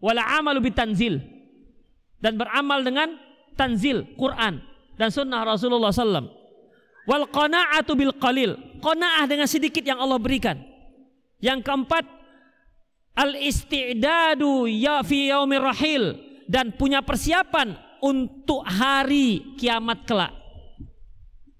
[0.00, 1.20] Wala amalu bitanzil.
[2.24, 3.20] Dan beramal dengan
[3.60, 4.64] tanzil Quran
[4.96, 6.32] dan sunnah Rasulullah SAW.
[7.04, 8.56] Wal qana'atu bil qalil.
[8.80, 10.56] Qana'ah dengan sedikit yang Allah berikan.
[11.40, 12.04] Yang keempat,
[13.16, 16.16] al istidadu ya fi yaumir rahil
[16.48, 20.32] dan punya persiapan untuk hari kiamat kelak.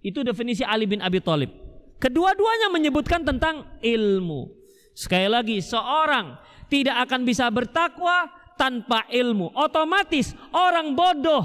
[0.01, 1.60] Itu definisi Ali bin Abi Thalib.
[2.01, 4.49] Kedua-duanya menyebutkan tentang ilmu.
[4.97, 6.41] Sekali lagi, seorang
[6.73, 9.53] tidak akan bisa bertakwa tanpa ilmu.
[9.53, 11.45] Otomatis orang bodoh,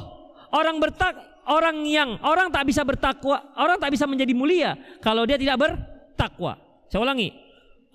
[0.55, 1.15] orang bertak,
[1.51, 4.71] orang yang orang tak bisa bertakwa, orang tak bisa menjadi mulia
[5.03, 6.55] kalau dia tidak bertakwa.
[6.87, 7.35] Saya ulangi.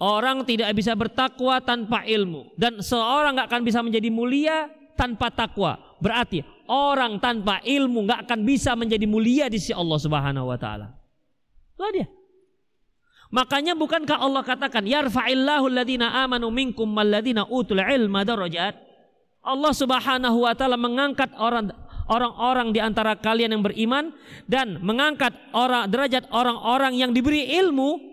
[0.01, 5.77] Orang tidak bisa bertakwa tanpa ilmu dan seorang nggak akan bisa menjadi mulia tanpa takwa.
[6.01, 10.97] Berarti orang tanpa ilmu nggak akan bisa menjadi mulia di sisi Allah Subhanahu wa taala.
[11.77, 12.09] Itulah dia.
[13.31, 18.75] Makanya bukankah Allah katakan yarfa'illahu alladhina amanu minkum walladhina utul ilma darajat?
[19.41, 21.71] Allah Subhanahu wa taala mengangkat orang
[22.11, 24.11] orang-orang di antara kalian yang beriman
[24.51, 28.11] dan mengangkat orang derajat orang-orang yang diberi ilmu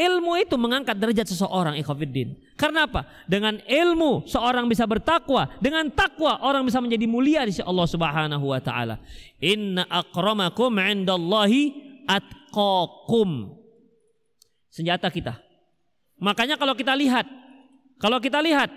[0.00, 2.32] Ilmu itu mengangkat derajat seseorang ikhwafiddin.
[2.56, 3.04] Karena apa?
[3.28, 8.48] Dengan ilmu seorang bisa bertakwa, dengan takwa orang bisa menjadi mulia di sisi Allah Subhanahu
[8.48, 8.96] wa taala.
[9.44, 11.62] Inna akramakum 'indallahi
[12.08, 13.59] atqakum.
[14.70, 15.38] Senjata kita.
[16.22, 17.26] Makanya kalau kita lihat
[18.00, 18.70] kalau kita lihat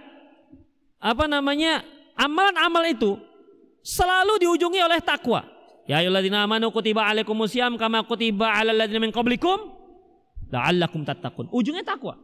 [0.99, 1.85] apa namanya?
[2.13, 3.17] amalan-amal itu
[3.81, 5.43] selalu diujungi oleh takwa.
[5.89, 9.59] Ya ayyuhalladzina amanu kutiba alaikumusiyam kama kutiba alal ladzina min qablikum
[10.53, 11.49] la'allakum tattaqun.
[11.51, 12.21] Ujungnya takwa.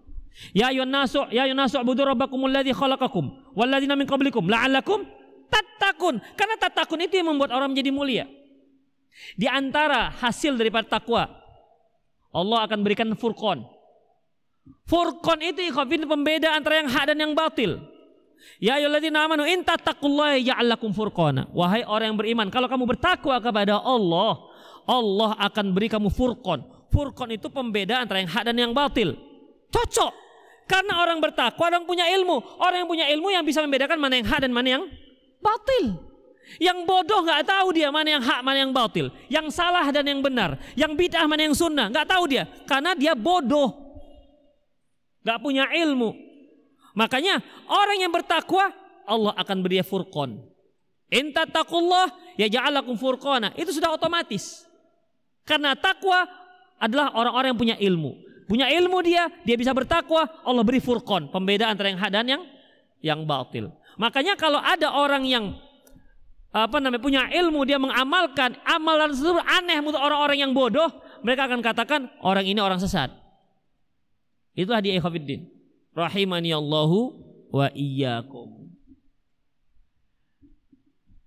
[0.55, 3.25] Ya ayuhan nasu ya ayuhan nasu budu rabbakumul ladzi khalaqakum
[3.57, 5.03] wal ladzina min qablikum la'allakum
[5.51, 6.21] tattaqun.
[6.37, 8.25] Karena tattaqun itu yang membuat orang menjadi mulia.
[9.35, 11.27] Di antara hasil daripada takwa
[12.29, 13.65] Allah akan berikan furqan.
[14.85, 17.81] Furqan itu ikhwafin pembeda antara yang hak dan yang batil.
[18.61, 21.49] Ya ayyuhalladzina amanu in tattaqullaha ya'al lakum furqana.
[21.51, 24.39] Wahai orang yang beriman, kalau kamu bertakwa kepada Allah,
[24.85, 26.61] Allah akan beri kamu furqan.
[26.89, 29.13] Furqan itu pembeda antara yang hak dan yang batil.
[29.69, 30.13] Cocok.
[30.69, 32.61] Karena orang bertakwa, orang punya ilmu.
[32.61, 34.83] Orang yang punya ilmu yang bisa membedakan mana yang hak dan mana yang
[35.41, 36.08] batil.
[36.57, 39.13] Yang bodoh nggak tahu dia mana yang hak, mana yang batil.
[39.29, 40.57] Yang salah dan yang benar.
[40.73, 41.93] Yang bid'ah mana yang sunnah.
[41.93, 42.49] nggak tahu dia.
[42.65, 43.69] Karena dia bodoh.
[45.21, 46.15] nggak punya ilmu.
[46.97, 48.73] Makanya orang yang bertakwa,
[49.05, 50.41] Allah akan beri dia furqan.
[51.09, 53.53] Inta takullah ya ja'alakum furqana.
[53.53, 54.65] Itu sudah otomatis.
[55.45, 56.25] Karena takwa
[56.81, 58.11] adalah orang-orang yang punya ilmu.
[58.49, 62.43] Punya ilmu dia, dia bisa bertakwa, Allah beri furqan, pembeda antara yang hak dan yang
[62.97, 63.69] yang batil.
[63.99, 65.53] Makanya kalau ada orang yang
[66.49, 70.89] apa namanya punya ilmu dia mengamalkan amalan seluruh aneh untuk orang-orang yang bodoh,
[71.21, 73.13] mereka akan katakan orang ini orang sesat.
[74.57, 75.45] Itulah dia ikhwatiddin.
[75.93, 77.13] Rahimani Allahu
[77.53, 78.69] wa iyyakum.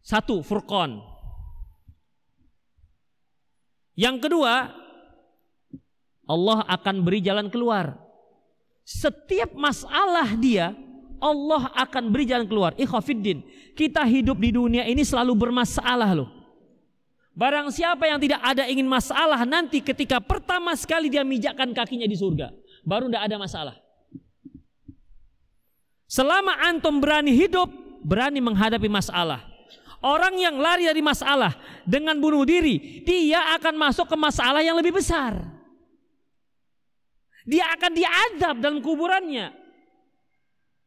[0.03, 0.99] Satu, furqan.
[3.95, 4.75] Yang kedua,
[6.27, 7.95] Allah akan beri jalan keluar.
[8.83, 10.75] Setiap masalah dia,
[11.23, 12.75] Allah akan beri jalan keluar.
[12.75, 13.47] Ikhafiddin,
[13.79, 16.29] kita hidup di dunia ini selalu bermasalah loh.
[17.33, 22.19] Barang siapa yang tidak ada ingin masalah nanti ketika pertama sekali dia mijakkan kakinya di
[22.19, 22.53] surga,
[22.85, 23.77] baru tidak ada masalah.
[26.11, 27.73] Selama antum berani hidup,
[28.05, 29.49] berani menghadapi masalah.
[30.03, 31.57] Orang yang lari dari masalah
[31.89, 35.41] dengan bunuh diri, dia akan masuk ke masalah yang lebih besar.
[37.49, 39.62] Dia akan diadab dalam kuburannya.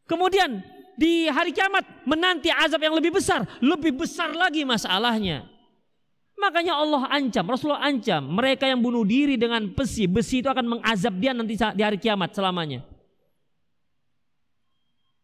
[0.06, 0.62] Kemudian
[0.96, 5.50] di hari kiamat menanti azab yang lebih besar, lebih besar lagi masalahnya.
[6.36, 11.16] Makanya Allah ancam, Rasulullah ancam mereka yang bunuh diri dengan besi, besi itu akan mengazab
[11.16, 12.84] dia nanti di hari kiamat selamanya.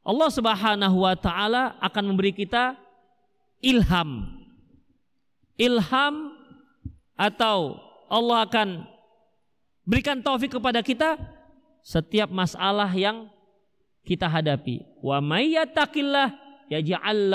[0.01, 2.73] Allah Subhanahu wa taala akan memberi kita
[3.61, 4.39] ilham.
[5.59, 6.33] Ilham
[7.13, 7.77] atau
[8.09, 8.91] Allah akan
[9.81, 11.17] Berikan taufik kepada kita
[11.81, 13.25] setiap masalah yang
[14.05, 14.85] kita hadapi.
[15.01, 16.33] Wa may yattaqillah
[16.71, 17.33] yaj'al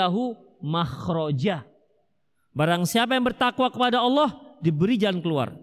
[0.63, 1.63] makhraja.
[2.57, 5.53] Barang siapa yang bertakwa kepada Allah diberi jalan keluar.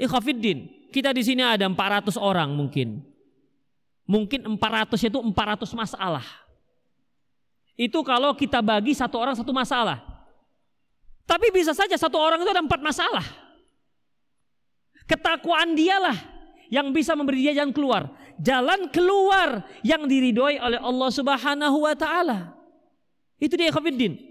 [0.00, 3.04] Ikhafiddin, kita di sini ada 400 orang mungkin.
[4.08, 6.24] Mungkin 400 itu 400 masalah.
[7.76, 10.00] Itu kalau kita bagi satu orang satu masalah.
[11.28, 13.22] Tapi bisa saja satu orang itu ada empat masalah.
[15.04, 16.16] Ketakwaan dialah
[16.72, 18.08] yang bisa memberi dia jalan keluar.
[18.38, 22.54] Jalan keluar yang diridhoi oleh Allah Subhanahu wa taala.
[23.38, 24.28] Itu dia khafiddin.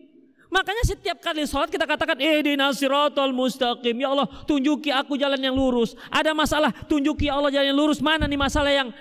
[0.47, 3.99] Makanya setiap kali sholat kita katakan ihdinas siratal mustaqim.
[3.99, 5.91] Ya Allah, tunjuki aku jalan yang lurus.
[6.07, 7.99] Ada masalah, tunjuki ya Allah jalan yang lurus.
[7.99, 8.95] Mana nih masalah yang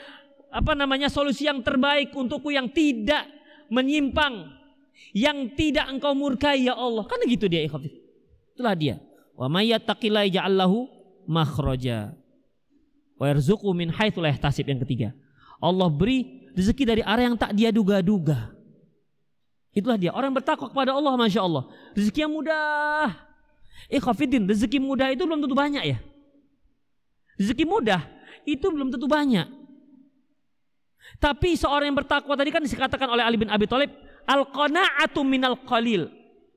[0.50, 3.30] apa namanya solusi yang terbaik untukku yang tidak
[3.70, 4.50] menyimpang,
[5.14, 7.06] yang tidak engkau murkai ya Allah.
[7.06, 7.94] Kan gitu dia ikhwati.
[8.58, 8.98] Itulah dia.
[9.38, 10.90] Wa may yattaqillaha ja'allahu
[11.30, 12.10] makhraja
[13.16, 15.12] wa yarzuqu min haitsu la yahtasib yang ketiga.
[15.61, 18.52] Allah beri rezeki dari arah yang tak dia duga-duga.
[19.76, 20.12] Itulah dia.
[20.12, 21.68] Orang bertakwa kepada Allah Masya Allah.
[21.92, 23.12] Rezeki yang mudah.
[23.92, 25.98] Ikhafidin rezeki mudah itu belum tentu banyak ya.
[27.37, 28.00] Rezeki mudah
[28.48, 29.44] itu belum tentu banyak.
[31.20, 33.92] Tapi seorang yang bertakwa tadi kan dikatakan oleh Ali bin Abi Thalib
[34.26, 36.11] Al-qana'atu minal qalil.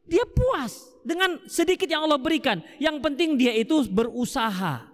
[0.09, 2.65] Dia puas dengan sedikit yang Allah berikan.
[2.81, 4.88] Yang penting dia itu berusaha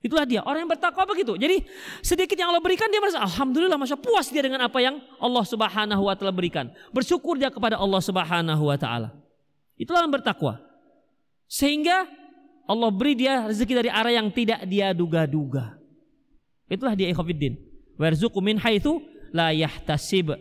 [0.00, 1.36] Itulah dia orang yang bertakwa begitu.
[1.36, 1.60] Jadi
[2.00, 6.08] sedikit yang Allah berikan dia merasa alhamdulillah masya puas dia dengan apa yang Allah Subhanahu
[6.08, 6.72] wa taala berikan.
[6.88, 9.12] Bersyukur dia kepada Allah Subhanahu wa taala.
[9.76, 10.56] Itulah yang bertakwa.
[11.44, 12.08] Sehingga
[12.64, 15.76] Allah beri dia rezeki dari arah yang tidak dia duga-duga.
[16.72, 17.60] Itulah dia ikhwatiddin.
[18.00, 19.04] Warzuqu min haitsu
[19.36, 20.32] la yahtasib.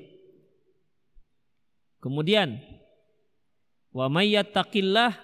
[2.00, 2.64] Kemudian
[3.92, 5.20] wa may yattaqillah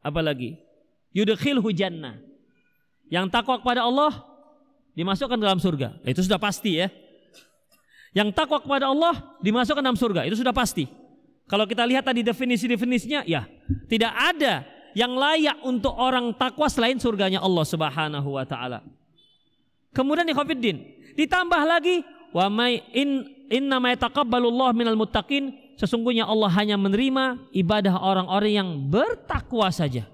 [0.00, 0.56] apa lagi?
[1.12, 2.33] Yudkhilhu jannah
[3.14, 4.10] yang takwa kepada Allah
[4.98, 6.02] dimasukkan dalam surga.
[6.02, 6.90] Itu sudah pasti ya.
[8.10, 10.26] Yang takwa kepada Allah dimasukkan dalam surga.
[10.26, 10.90] Itu sudah pasti.
[11.46, 13.46] Kalau kita lihat tadi definisi-definisinya, ya
[13.86, 14.66] tidak ada
[14.98, 18.82] yang layak untuk orang takwa selain surganya Allah Subhanahu wa taala.
[19.94, 20.82] Kemudian ikhwatiddin,
[21.14, 22.02] ditambah lagi
[22.34, 28.68] wa may in inna ma yataqabbalullah minal muttaqin, sesungguhnya Allah hanya menerima ibadah orang-orang yang
[28.90, 30.13] bertakwa saja.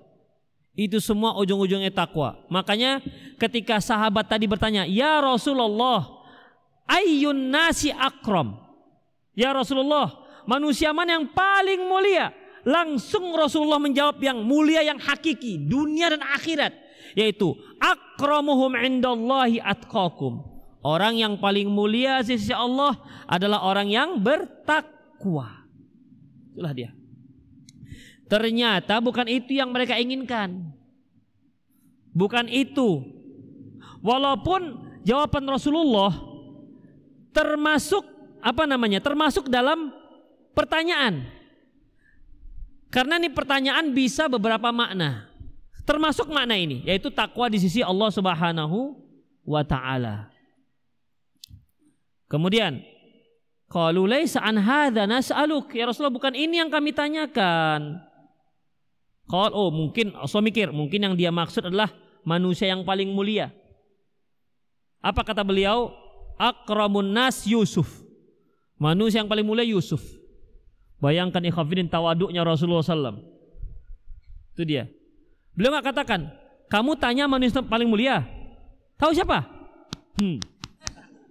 [0.75, 2.39] Itu semua ujung-ujungnya takwa.
[2.47, 3.03] Makanya
[3.37, 6.07] ketika sahabat tadi bertanya, "Ya Rasulullah,
[6.87, 8.55] ayyun nasi akram?"
[9.35, 10.15] Ya Rasulullah,
[10.47, 12.31] manusia mana yang paling mulia?
[12.61, 16.77] Langsung Rasulullah menjawab yang mulia yang hakiki, dunia dan akhirat,
[17.17, 20.45] yaitu akramuhum indallahi atqakum.
[20.81, 22.97] Orang yang paling mulia sisi Allah
[23.29, 25.69] adalah orang yang bertakwa.
[26.53, 27.00] Itulah dia.
[28.31, 30.71] Ternyata bukan itu yang mereka inginkan.
[32.15, 33.03] Bukan itu.
[34.07, 36.15] Walaupun jawaban Rasulullah
[37.35, 38.07] termasuk
[38.39, 39.03] apa namanya?
[39.03, 39.91] Termasuk dalam
[40.55, 41.27] pertanyaan.
[42.87, 45.27] Karena ini pertanyaan bisa beberapa makna.
[45.83, 48.95] Termasuk makna ini yaitu takwa di sisi Allah Subhanahu
[49.43, 50.31] wa taala.
[52.31, 52.79] Kemudian
[53.67, 58.10] qalu laisa an hadza nas'aluk ya Rasulullah bukan ini yang kami tanyakan.
[59.31, 61.95] Qal oh mungkin so mikir, mungkin yang dia maksud adalah
[62.27, 63.55] manusia yang paling mulia.
[64.99, 65.95] Apa kata beliau?
[66.35, 68.03] Akramun nas Yusuf.
[68.75, 70.03] Manusia yang paling mulia Yusuf.
[70.99, 73.23] Bayangkan ikhafidin tawaduknya Rasulullah SAW.
[74.53, 74.91] Itu dia.
[75.55, 76.29] Beliau nggak katakan,
[76.67, 78.27] kamu tanya manusia paling mulia.
[78.99, 79.47] Tahu siapa?
[80.19, 80.43] Hmm.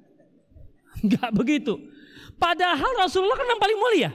[1.04, 1.78] Enggak begitu.
[2.40, 4.10] Padahal Rasulullah kan yang paling mulia.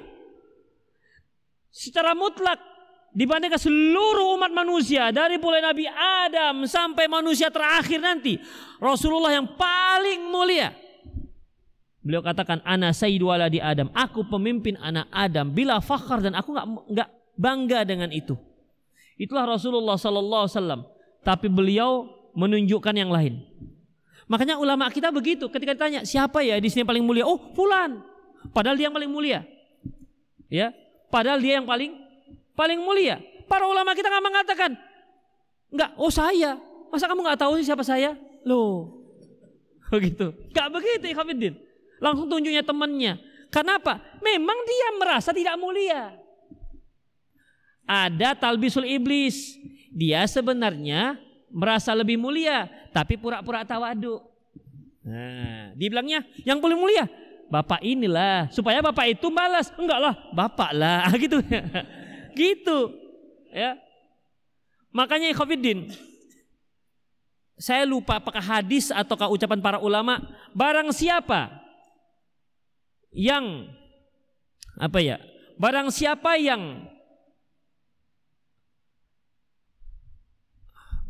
[1.69, 2.74] Secara mutlak
[3.15, 8.43] dibandingkan seluruh umat manusia dari mulai Nabi Adam sampai manusia terakhir nanti
[8.83, 10.75] Rasulullah yang paling mulia.
[12.05, 13.89] Beliau katakan ana sayyidu di Adam.
[13.97, 18.37] Aku pemimpin anak Adam bila fakhar dan aku nggak nggak bangga dengan itu.
[19.17, 20.85] Itulah Rasulullah sallallahu wasallam.
[21.25, 22.05] Tapi beliau
[22.37, 23.41] menunjukkan yang lain.
[24.29, 25.49] Makanya ulama kita begitu.
[25.49, 27.25] Ketika ditanya siapa ya di sini paling mulia?
[27.25, 28.05] Oh fulan.
[28.53, 29.41] Padahal dia yang paling mulia.
[30.53, 30.77] Ya
[31.09, 32.04] padahal dia yang paling
[32.55, 33.21] paling mulia.
[33.45, 34.71] Para ulama kita nggak mengatakan,
[35.71, 36.57] nggak, oh saya.
[36.89, 38.15] Masa kamu nggak tahu sih siapa saya?
[38.47, 39.03] Loh,
[39.91, 40.31] begitu.
[40.55, 41.55] Nggak begitu, Ikhwanuddin.
[41.99, 43.19] Langsung tunjuknya temannya.
[43.51, 43.99] Kenapa?
[44.23, 46.15] Memang dia merasa tidak mulia.
[47.87, 49.59] Ada talbisul iblis.
[49.95, 51.19] Dia sebenarnya
[51.55, 54.19] merasa lebih mulia, tapi pura-pura tawadu.
[55.05, 57.07] Nah, dibilangnya yang paling mulia,
[57.47, 59.71] bapak inilah supaya bapak itu balas.
[59.79, 61.39] Enggak lah, bapak lah gitu.
[62.35, 62.79] Gitu.
[63.55, 63.79] Ya.
[64.91, 65.91] Makanya ikhwatiddin
[67.55, 70.19] saya lupa apakah hadis ataukah ucapan para ulama
[70.53, 71.63] barang siapa
[73.15, 73.71] yang
[74.75, 75.23] apa ya
[75.55, 76.91] barang siapa yang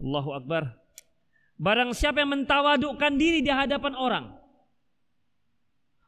[0.05, 0.77] Allahu Akbar
[1.57, 4.27] barang siapa yang mentawadukkan diri di hadapan orang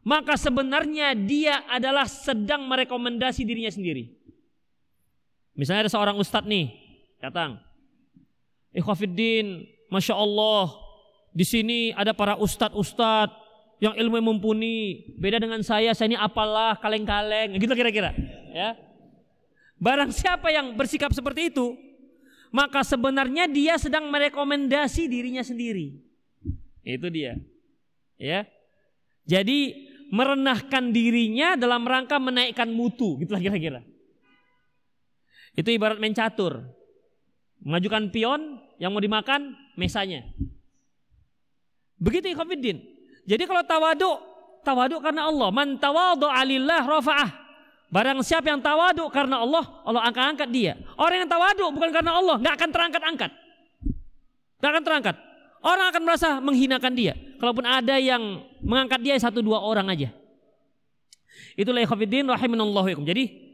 [0.05, 4.15] maka sebenarnya dia adalah sedang merekomendasi dirinya sendiri
[5.56, 6.70] Misalnya ada seorang ustadz nih
[7.18, 7.58] datang.
[8.76, 10.76] Ikhwafiddin, Masya Allah,
[11.32, 13.32] di sini ada para ustadz-ustadz
[13.80, 15.09] yang ilmu mumpuni.
[15.16, 17.57] Beda dengan saya, saya ini apalah kaleng-kaleng.
[17.57, 18.12] Gitu kira-kira.
[18.52, 18.76] Ya.
[19.76, 21.76] Barang siapa yang bersikap seperti itu,
[22.48, 26.00] maka sebenarnya dia sedang merekomendasi dirinya sendiri.
[26.84, 27.36] Itu dia.
[28.16, 28.48] Ya.
[29.28, 33.84] Jadi merenahkan dirinya dalam rangka menaikkan mutu, gitulah kira-kira.
[35.57, 36.61] Itu ibarat main catur.
[37.64, 40.28] Mengajukan pion yang mau dimakan mesanya.
[41.96, 42.84] Begitu ikhwatiddin.
[43.24, 44.20] Jadi kalau tawadu,
[44.62, 45.48] tawadu karena Allah.
[45.48, 47.30] Man tawadu alillah rafa'ah.
[47.88, 50.76] Barang siapa yang tawadu karena Allah, Allah angkat-angkat dia.
[51.00, 53.30] Orang yang tawadu bukan karena Allah, nggak akan terangkat-angkat.
[54.61, 55.16] Nggak akan terangkat.
[55.64, 57.14] Orang akan merasa menghinakan dia.
[57.40, 60.12] Kalaupun ada yang mengangkat dia satu dua orang aja.
[61.57, 63.45] Itulah ikhwatiddin rahimanallahu Jadi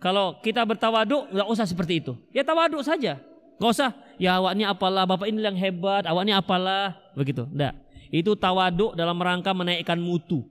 [0.00, 2.16] kalau kita bertawadu nggak usah seperti itu.
[2.32, 3.20] Ya tawadu saja.
[3.60, 7.44] Gak usah, ya awak ini apalah, bapak ini yang hebat, awak ini apalah, begitu.
[7.44, 7.76] Enggak.
[8.08, 10.48] Itu tawaduk dalam rangka menaikkan mutu.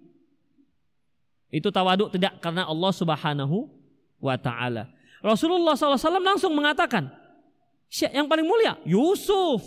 [1.50, 3.66] Itu tawaduk tidak karena Allah Subhanahu
[4.22, 4.94] wa taala.
[5.26, 7.10] Rasulullah SAW langsung mengatakan,
[8.14, 9.66] yang paling mulia Yusuf.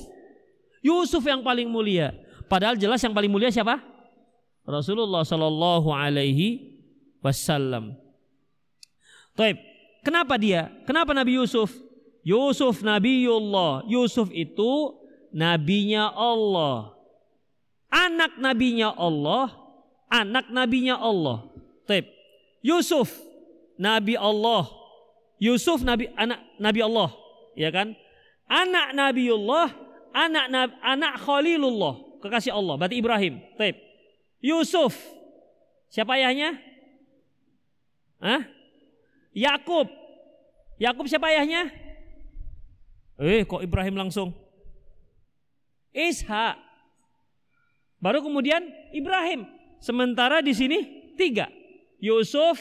[0.79, 2.15] Yusuf yang paling mulia.
[2.47, 3.83] Padahal jelas yang paling mulia siapa?
[4.63, 6.79] Rasulullah Sallallahu Alaihi
[7.19, 7.99] Wasallam.
[9.35, 9.72] Taib.
[10.03, 10.71] Kenapa dia?
[10.85, 11.71] Kenapa Nabi Yusuf?
[12.27, 13.87] Yusuf Nabiullah.
[13.87, 16.95] Yusuf itu nabinya Allah.
[17.93, 19.53] Anak nabinya Allah,
[20.09, 21.45] anak nabinya Allah.
[21.85, 22.09] Taib.
[22.65, 23.13] Yusuf
[23.77, 24.65] nabi Allah.
[25.37, 27.11] Yusuf nabi anak nabi Allah,
[27.59, 27.93] ya kan?
[28.53, 29.73] Anak Nabiullah,
[30.13, 30.45] anak
[30.85, 33.41] anak Khalilullah, kekasih Allah, berarti Ibrahim.
[33.57, 33.81] Taib.
[34.45, 34.93] Yusuf.
[35.89, 36.57] Siapa ayahnya?
[38.21, 38.45] Hah?
[39.33, 39.89] Yakub.
[40.77, 41.73] Yakub siapa ayahnya?
[43.21, 44.33] Eh, kok Ibrahim langsung?
[45.93, 46.57] Ishak.
[48.01, 49.47] Baru kemudian Ibrahim.
[49.79, 50.79] Sementara di sini
[51.15, 51.47] tiga.
[52.03, 52.59] Yusuf,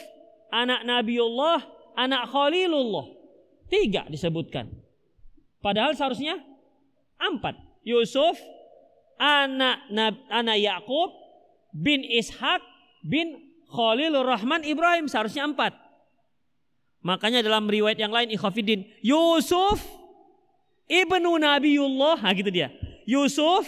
[0.53, 1.65] anak Nabiullah,
[1.97, 3.09] anak Khalilullah.
[3.71, 4.69] Tiga disebutkan.
[5.63, 6.37] Padahal seharusnya
[7.17, 7.57] empat.
[7.81, 8.37] Yusuf,
[9.17, 9.89] anak
[10.29, 11.09] anak Yakub,
[11.73, 12.61] bin Ishak,
[13.01, 13.41] bin
[13.71, 15.73] Khalilur Rahman Ibrahim seharusnya empat.
[17.01, 19.81] Makanya dalam riwayat yang lain Ikhafidin Yusuf
[20.85, 22.69] ibnu Nabiullah, nah gitu dia.
[23.09, 23.65] Yusuf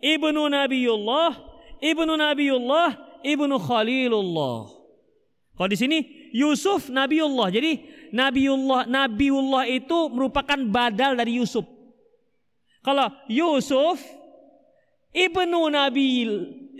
[0.00, 1.36] ibnu Nabiullah,
[1.84, 4.72] ibnu Nabiullah, ibnu Khalilullah.
[5.52, 5.98] Kalau di sini
[6.32, 7.52] Yusuf Nabiullah.
[7.52, 7.72] Jadi
[8.10, 11.68] Nabiullah Nabiullah itu merupakan badal dari Yusuf.
[12.80, 14.00] Kalau Yusuf
[15.12, 16.08] ibnu Nabi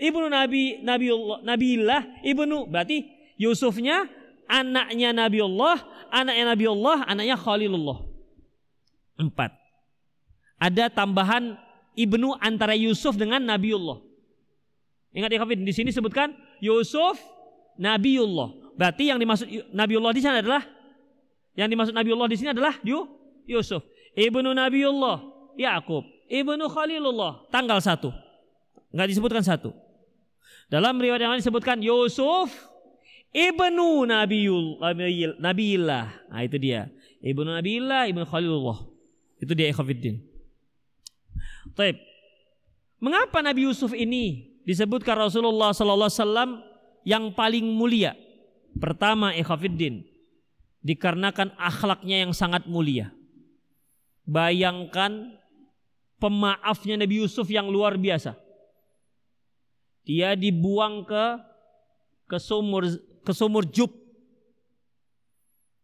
[0.01, 4.09] ibnu Nabi Nabiullah Nabiillah ibnu berarti Yusufnya
[4.49, 5.77] anaknya Nabiullah,
[6.09, 8.05] anaknya Nabiullah, anaknya Khalilullah.
[9.13, 9.63] Empat
[10.63, 11.59] ada tambahan
[11.91, 13.99] ibnu antara Yusuf dengan Nabiullah.
[15.11, 16.31] Ingat ya Kafir, di sini sebutkan
[16.63, 17.19] Yusuf
[17.75, 18.73] Nabiullah.
[18.79, 20.63] Berarti yang dimaksud Nabiullah di sana adalah
[21.59, 22.79] yang dimaksud Nabiullah di sini adalah
[23.45, 23.83] Yusuf.
[24.15, 25.17] Ibnu Nabiullah,
[25.59, 28.15] Yakub, ibnu Khalilullah, tanggal satu.
[28.95, 29.75] Enggak disebutkan satu.
[30.71, 32.49] Dalam riwayat yang lain disebutkan Yusuf
[33.33, 34.79] ibnu Nabiul
[35.41, 36.05] Nabiillah.
[36.29, 36.87] Nah itu dia.
[37.19, 38.85] Ibnu Nabiillah, ibnu Khalilullah.
[39.41, 40.21] Itu dia ikhwafiddin.
[41.73, 41.97] Taib.
[43.03, 46.49] Mengapa Nabi Yusuf ini disebutkan Rasulullah sallallahu alaihi wasallam
[47.03, 48.15] yang paling mulia?
[48.79, 50.07] Pertama, ikhafidin,
[50.81, 53.11] dikarenakan akhlaknya yang sangat mulia.
[54.23, 55.35] Bayangkan
[56.17, 58.39] pemaafnya Nabi Yusuf yang luar biasa.
[60.07, 61.25] Dia dibuang ke
[62.27, 62.87] ke sumur
[63.23, 63.89] ke sumur Jub.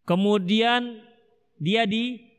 [0.03, 0.99] Kemudian
[1.59, 2.29] dia di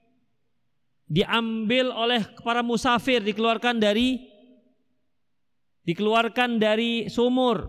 [1.11, 4.23] diambil oleh para musafir dikeluarkan dari
[5.83, 7.67] dikeluarkan dari sumur.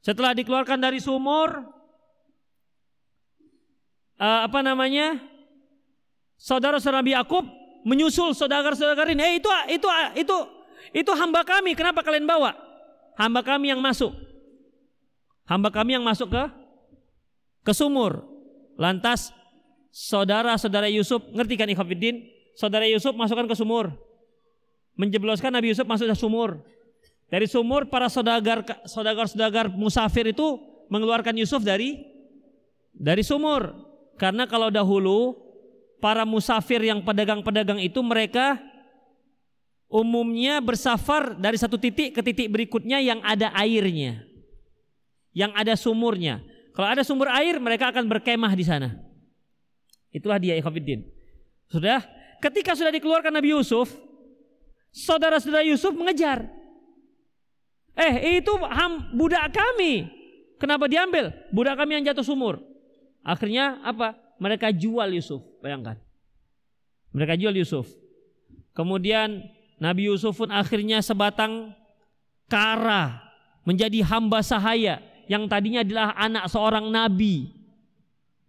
[0.00, 1.60] Setelah dikeluarkan dari sumur
[4.16, 5.20] uh, apa namanya?
[6.40, 7.44] Saudara-saudara Nabi Yakub
[7.84, 9.22] menyusul saudara-saudara ini.
[9.22, 10.36] Eh itu itu itu
[10.96, 11.76] itu hamba kami.
[11.76, 12.56] Kenapa kalian bawa?
[13.20, 14.29] Hamba kami yang masuk.
[15.50, 16.42] Hamba kami yang masuk ke
[17.66, 18.22] ke sumur.
[18.78, 19.34] Lantas
[19.90, 22.22] saudara-saudara Yusuf, ngerti kan Ikhwafiddin?
[22.54, 23.90] Saudara Yusuf masukkan ke sumur.
[24.94, 26.62] Menjebloskan Nabi Yusuf masuk ke sumur.
[27.26, 31.98] Dari sumur para saudagar saudagar-saudagar musafir itu mengeluarkan Yusuf dari
[32.94, 33.74] dari sumur.
[34.22, 35.34] Karena kalau dahulu
[35.98, 38.62] para musafir yang pedagang-pedagang itu mereka
[39.90, 44.29] umumnya bersafar dari satu titik ke titik berikutnya yang ada airnya.
[45.30, 46.42] Yang ada sumurnya.
[46.74, 48.98] Kalau ada sumur air mereka akan berkemah di sana.
[50.10, 51.06] Itulah dia ikhwafiddin.
[51.70, 52.02] Sudah,
[52.42, 53.94] ketika sudah dikeluarkan Nabi Yusuf,
[54.90, 56.50] saudara-saudara Yusuf mengejar.
[57.94, 60.08] Eh, itu ham, budak kami.
[60.58, 61.30] Kenapa diambil?
[61.54, 62.58] Budak kami yang jatuh sumur.
[63.22, 64.18] Akhirnya apa?
[64.40, 66.00] Mereka jual Yusuf, bayangkan.
[67.12, 67.86] Mereka jual Yusuf.
[68.72, 69.44] Kemudian
[69.76, 71.74] Nabi Yusuf pun akhirnya sebatang
[72.48, 73.20] kara
[73.68, 77.54] menjadi hamba sahaya yang tadinya adalah anak seorang nabi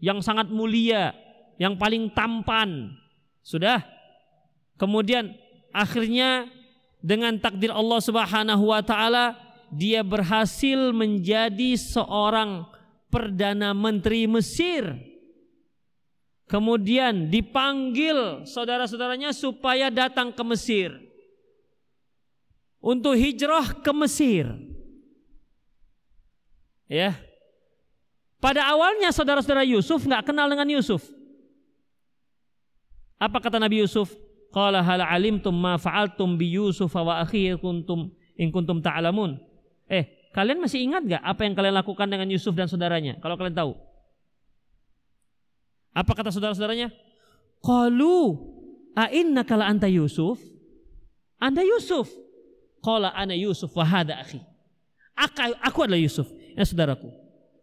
[0.02, 1.14] yang sangat mulia
[1.62, 2.98] yang paling tampan.
[3.46, 3.86] Sudah.
[4.82, 5.38] Kemudian
[5.70, 6.50] akhirnya
[6.98, 9.38] dengan takdir Allah Subhanahu wa taala
[9.70, 12.66] dia berhasil menjadi seorang
[13.14, 14.98] perdana menteri Mesir.
[16.50, 20.98] Kemudian dipanggil saudara-saudaranya supaya datang ke Mesir.
[22.82, 24.71] Untuk hijrah ke Mesir.
[26.92, 27.16] Ya.
[28.44, 31.08] Pada awalnya saudara-saudara Yusuf nggak kenal dengan Yusuf.
[33.16, 34.12] Apa kata Nabi Yusuf?
[34.52, 39.40] Qala hal alimtum ma fa'altum bi Yusuf wa akhihi kuntum in kuntum ta'lamun.
[39.88, 43.16] Eh, kalian masih ingat gak apa yang kalian lakukan dengan Yusuf dan saudaranya?
[43.24, 43.72] Kalau kalian tahu.
[45.96, 46.92] Apa kata saudara-saudaranya?
[47.64, 48.36] Qalu
[49.00, 50.44] a innaka la anta Yusuf?
[51.40, 52.12] Anda Yusuf.
[52.84, 54.44] Qala ana Yusuf wa hadha akhi.
[55.16, 56.28] Aku, aku adalah Yusuf,
[56.62, 57.10] ya saudaraku.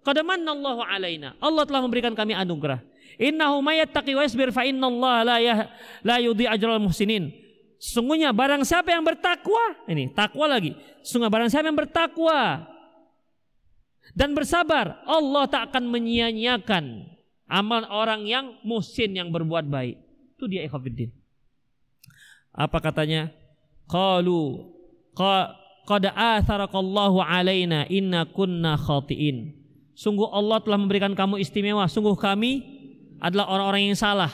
[0.03, 1.38] Qad Allahu alaina.
[1.38, 2.82] Allah telah memberikan kami anugerah.
[3.18, 5.59] Innahu mayattaqi wa yasbir fa innallaha la yah,
[6.03, 7.30] la yudhi ajral muhsinin.
[7.78, 10.74] Sungguhnya barang siapa yang bertakwa, ini takwa lagi.
[11.07, 12.66] Sungguh barang siapa yang bertakwa
[14.18, 17.07] dan bersabar, Allah tak akan menyia-nyiakan
[17.46, 19.94] amal orang yang muhsin yang berbuat baik.
[20.34, 21.14] Itu dia ikhwatiddin.
[22.51, 23.30] Apa katanya?
[23.86, 24.74] Qalu
[25.89, 29.57] qad atharakallahu alaina inna kunna khatiin.
[29.97, 31.89] Sungguh Allah telah memberikan kamu istimewa.
[31.89, 32.61] Sungguh kami
[33.18, 34.30] adalah orang-orang yang salah.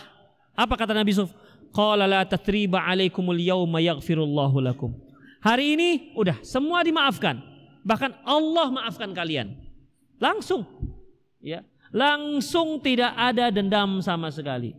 [0.59, 1.31] Apa kata Nabi Yusuf?
[1.71, 4.93] Qala la tatriba alaikumul yawma yaghfirullahu lakum.
[5.41, 7.39] Hari ini udah semua dimaafkan.
[7.87, 9.55] Bahkan Allah maafkan kalian.
[10.19, 10.67] Langsung.
[11.39, 11.63] Ya.
[11.95, 14.75] Langsung tidak ada dendam sama sekali.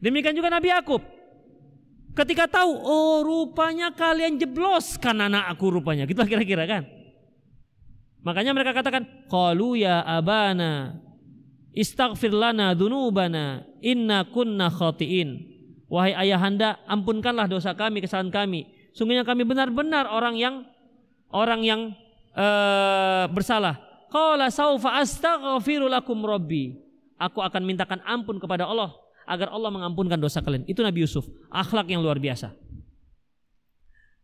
[0.00, 1.04] Demikian juga Nabi Yakub.
[2.10, 6.04] Ketika tahu, oh rupanya kalian jeblos kan anak aku rupanya.
[6.10, 6.82] Gitu kira-kira kan.
[8.20, 11.00] Makanya mereka katakan, Qalu ya abana
[11.70, 15.48] Istaghfir lana dunubana inna kunna khatiin.
[15.86, 18.66] Wahai ayahanda, ampunkanlah dosa kami, kesalahan kami.
[18.90, 20.66] Sungguhnya kami benar-benar orang yang
[21.30, 21.80] orang yang
[22.34, 23.78] uh, bersalah.
[24.10, 26.74] Qala saufa astaghfiru lakum rabbi.
[27.22, 28.99] Aku akan mintakan ampun kepada Allah
[29.30, 30.66] agar Allah mengampunkan dosa kalian.
[30.66, 32.50] Itu Nabi Yusuf, akhlak yang luar biasa.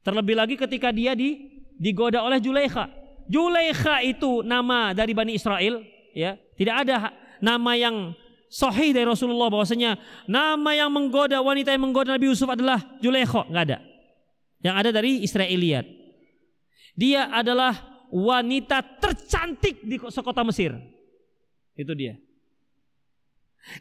[0.03, 2.91] Terlebih lagi ketika dia di digoda oleh Julaikha.
[3.31, 6.35] Julaikha itu nama dari Bani Israel, ya.
[6.59, 8.15] Tidak ada nama yang
[8.51, 13.65] sahih dari Rasulullah bahwasanya nama yang menggoda wanita yang menggoda Nabi Yusuf adalah Julaikha, nggak
[13.71, 13.79] ada.
[14.63, 15.87] Yang ada dari Israiliyat.
[16.97, 17.77] Dia adalah
[18.11, 20.75] wanita tercantik di sekota Mesir.
[21.77, 22.17] Itu dia.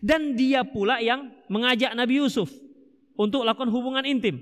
[0.01, 2.49] Dan dia pula yang mengajak Nabi Yusuf
[3.15, 4.41] untuk lakukan hubungan intim.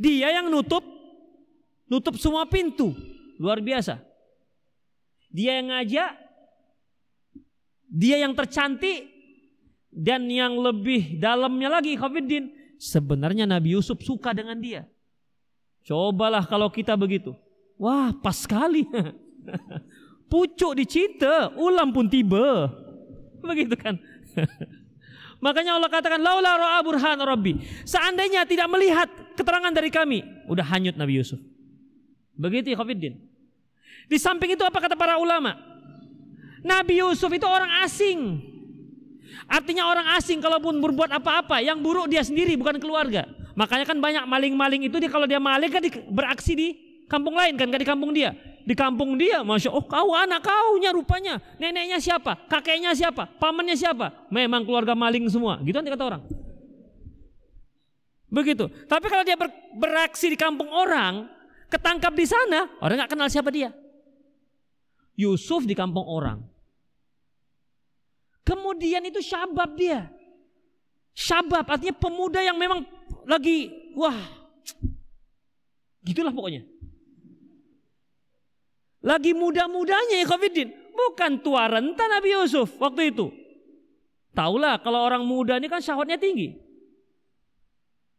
[0.00, 0.82] Dia yang nutup
[1.86, 2.96] nutup semua pintu.
[3.38, 4.02] Luar biasa.
[5.30, 6.10] Dia yang ngajak
[7.88, 9.08] dia yang tercantik
[9.88, 14.84] dan yang lebih dalamnya lagi Khafiddin sebenarnya Nabi Yusuf suka dengan dia.
[15.88, 17.32] Cobalah kalau kita begitu.
[17.80, 18.84] Wah, pas sekali.
[20.30, 22.68] Pucuk dicinta, ulam pun tiba.
[23.42, 23.96] Begitu kan?
[25.44, 27.62] Makanya Allah katakan laula ra'a burhan rabbi.
[27.86, 29.06] Seandainya tidak melihat
[29.38, 31.38] keterangan dari kami, udah hanyut Nabi Yusuf.
[32.34, 33.14] Begitu ya Khafiddin.
[34.10, 35.54] Di samping itu apa kata para ulama?
[36.66, 38.42] Nabi Yusuf itu orang asing.
[39.46, 43.24] Artinya orang asing kalaupun berbuat apa-apa, yang buruk dia sendiri bukan keluarga.
[43.54, 46.68] Makanya kan banyak maling-maling itu dia kalau dia maling kan beraksi di
[47.06, 48.34] kampung lain kan, gak di kampung dia.
[48.68, 54.28] Di kampung dia, masya oh kau anak kaunya rupanya, neneknya siapa, kakeknya siapa, pamannya siapa,
[54.28, 56.22] memang keluarga maling semua, gitu kan kata orang.
[58.28, 58.68] Begitu.
[58.84, 61.32] Tapi kalau dia ber, beraksi di kampung orang,
[61.72, 63.72] ketangkap di sana, orang nggak kenal siapa dia.
[65.16, 66.44] Yusuf di kampung orang.
[68.44, 70.12] Kemudian itu syabab dia.
[71.16, 72.84] Syabab artinya pemuda yang memang
[73.24, 74.16] lagi wah
[76.04, 76.68] gitulah pokoknya.
[79.08, 80.68] Lagi muda-mudanya ya Khafidin.
[80.92, 83.32] Bukan tua renta Nabi Yusuf waktu itu.
[84.36, 86.52] Taulah kalau orang muda ini kan syahwatnya tinggi.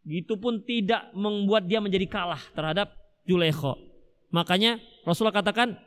[0.01, 2.97] Gitu pun tidak membuat dia menjadi kalah terhadap
[3.29, 3.77] Julekho.
[4.33, 5.77] Makanya Rasulullah katakan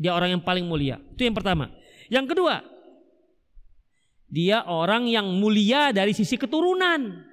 [0.00, 0.96] dia orang yang paling mulia.
[1.12, 1.68] Itu yang pertama.
[2.08, 2.64] Yang kedua,
[4.32, 7.28] dia orang yang mulia dari sisi keturunan.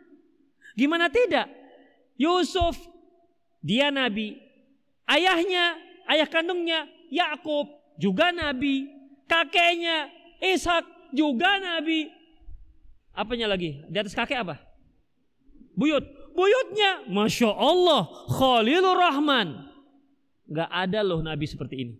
[0.76, 1.48] Gimana tidak?
[2.20, 2.76] Yusuf,
[3.64, 4.36] dia nabi.
[5.08, 5.80] Ayahnya,
[6.12, 8.92] ayah kandungnya Yakub juga nabi.
[9.26, 10.86] Kakeknya Ishak
[11.16, 12.12] juga nabi.
[13.16, 13.82] Apanya lagi?
[13.88, 14.60] Di atas kakek apa?
[15.74, 16.04] Buyut.
[16.36, 19.72] Buyutnya, masya Allah, Khalilur Rahman.
[20.52, 21.96] Gak ada loh nabi seperti ini.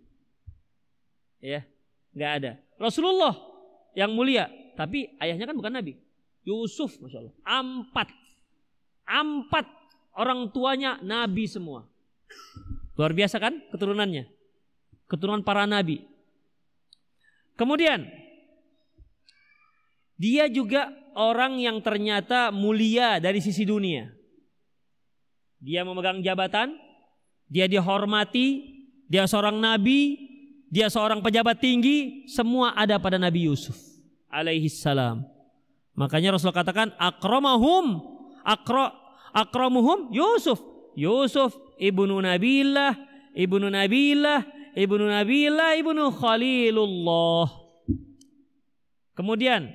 [1.40, 1.64] Ya,
[2.12, 2.52] nggak ada.
[2.76, 3.32] Rasulullah
[3.96, 5.96] yang mulia, tapi ayahnya kan bukan nabi.
[6.44, 8.12] Yusuf, masya Allah, empat,
[9.08, 9.66] empat
[10.14, 11.88] orang tuanya nabi semua.
[12.96, 14.24] Luar biasa kan keturunannya,
[15.06, 16.04] keturunan para nabi.
[17.56, 18.08] Kemudian
[20.16, 24.08] dia juga orang yang ternyata mulia dari sisi dunia.
[25.60, 26.76] Dia memegang jabatan,
[27.48, 28.76] dia dihormati,
[29.08, 30.16] dia seorang nabi,
[30.68, 33.76] dia seorang pejabat tinggi, semua ada pada Nabi Yusuf
[34.28, 35.24] alaihi salam.
[35.96, 38.04] Makanya Rasul katakan akramahum
[38.44, 38.92] akra
[39.32, 40.60] akramuhum Yusuf.
[40.96, 42.96] Yusuf ibnu Nabilah,
[43.36, 44.42] ibnu Nabilah,
[44.72, 47.46] ibnu Nabilah, ibnu Khalilullah.
[49.12, 49.72] Kemudian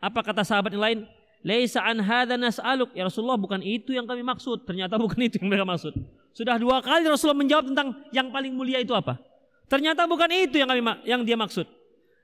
[0.00, 0.98] apa kata sahabat yang lain?
[1.40, 2.92] Laisa an hadza nas'aluk.
[2.92, 4.68] Ya Rasulullah bukan itu yang kami maksud.
[4.68, 5.92] Ternyata bukan itu yang mereka maksud.
[6.36, 9.20] Sudah dua kali Rasulullah menjawab tentang yang paling mulia itu apa.
[9.68, 11.68] Ternyata bukan itu yang kami yang dia maksud.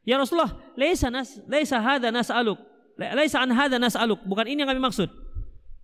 [0.07, 2.61] Ya Rasulullah, laisa nas laisa hadza nas'aluk.
[2.97, 4.25] Laisa an hadza nas'aluk.
[4.25, 5.09] Bukan ini yang kami maksud.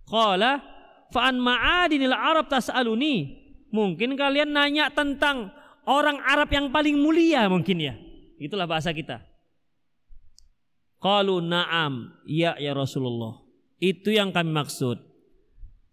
[0.05, 0.72] Qala
[1.13, 3.45] fa an ma'adinil Arab tas'aluni.
[3.69, 5.53] Mungkin kalian nanya tentang
[5.85, 7.93] orang Arab yang paling mulia mungkin ya.
[8.41, 9.21] Itulah bahasa kita.
[10.97, 13.43] Qalu na'am, ya ya Rasulullah.
[13.77, 14.97] Itu yang kami maksud.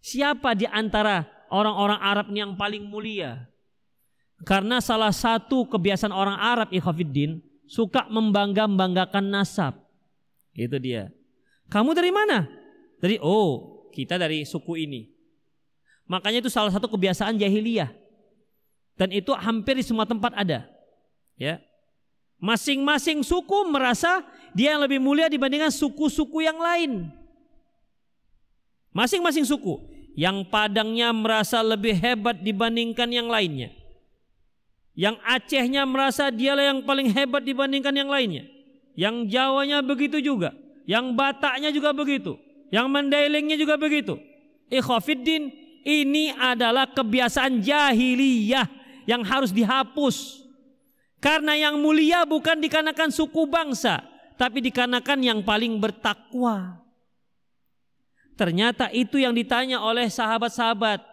[0.01, 3.45] Siapa di antara orang-orang Arab yang paling mulia?
[4.41, 9.77] Karena salah satu kebiasaan orang Arab ikhafiddin suka membangga-banggakan nasab.
[10.57, 11.13] Itu dia.
[11.69, 12.49] Kamu dari mana?
[12.97, 15.11] Dari oh, kita dari suku ini.
[16.07, 17.91] Makanya itu salah satu kebiasaan jahiliyah.
[18.99, 20.67] Dan itu hampir di semua tempat ada.
[21.39, 21.63] Ya.
[22.41, 27.07] Masing-masing suku merasa dia yang lebih mulia dibandingkan suku-suku yang lain.
[28.91, 29.79] Masing-masing suku.
[30.11, 33.71] Yang Padangnya merasa lebih hebat dibandingkan yang lainnya.
[34.91, 38.43] Yang Acehnya merasa dialah yang paling hebat dibandingkan yang lainnya.
[38.99, 40.51] Yang Jawanya begitu juga.
[40.83, 42.35] Yang Bataknya juga begitu.
[42.71, 44.15] Yang Mandailingnya juga begitu.
[44.71, 45.51] Ikhafiddin
[45.83, 48.65] ini adalah kebiasaan jahiliyah
[49.03, 50.47] yang harus dihapus.
[51.21, 54.01] Karena yang mulia bukan dikarenakan suku bangsa,
[54.39, 56.81] tapi dikarenakan yang paling bertakwa.
[58.39, 61.03] Ternyata itu yang ditanya oleh sahabat-sahabat.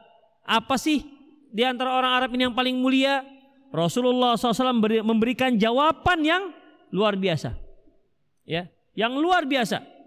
[0.48, 1.04] Apa sih
[1.52, 3.20] di antara orang Arab ini yang paling mulia?
[3.68, 6.56] Rasulullah SAW memberikan jawaban yang
[6.88, 7.52] luar biasa.
[8.48, 9.97] Ya, yang luar biasa.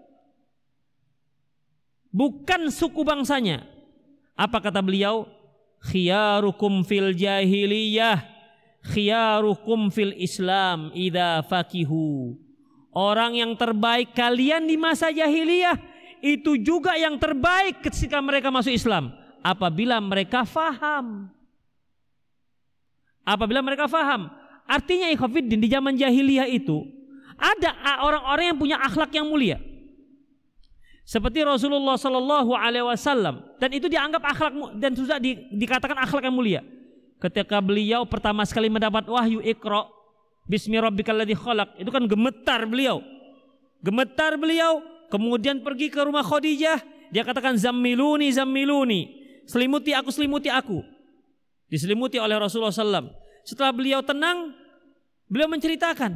[2.12, 3.64] Bukan suku bangsanya.
[4.36, 5.24] Apa kata beliau?
[5.82, 8.32] Khiyarukum fil jahiliyah
[8.82, 12.34] khiyarukum fil Islam idza fakihu.
[12.92, 15.80] Orang yang terbaik kalian di masa jahiliyah
[16.20, 21.32] itu juga yang terbaik ketika mereka masuk Islam apabila mereka faham.
[23.22, 24.28] Apabila mereka faham.
[24.66, 26.84] Artinya ikhwafiddin di zaman jahiliyah itu
[27.38, 29.58] ada orang-orang yang punya akhlak yang mulia.
[31.02, 33.42] Seperti Rasulullah Shallallahu Alaihi Wasallam.
[33.58, 36.62] Dan itu dianggap akhlak dan sudah di, dikatakan akhlak yang mulia.
[37.18, 39.86] Ketika beliau pertama sekali mendapat wahyu Iqra
[40.46, 41.74] bismi rabbikal ladzi khalaq.
[41.78, 43.02] Itu kan gemetar beliau.
[43.82, 44.82] Gemetar beliau.
[45.10, 46.80] Kemudian pergi ke rumah Khadijah.
[47.12, 49.00] Dia katakan zammiluni zammiluni.
[49.44, 50.80] Selimuti aku selimuti aku.
[51.66, 53.10] Diselimuti oleh Rasulullah SAW
[53.42, 54.54] setelah beliau tenang
[55.26, 56.14] beliau menceritakan.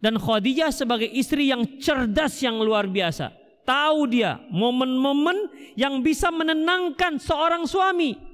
[0.00, 3.39] Dan Khadijah sebagai istri yang cerdas yang luar biasa
[3.70, 5.46] tahu dia momen-momen
[5.78, 8.30] yang bisa menenangkan seorang suami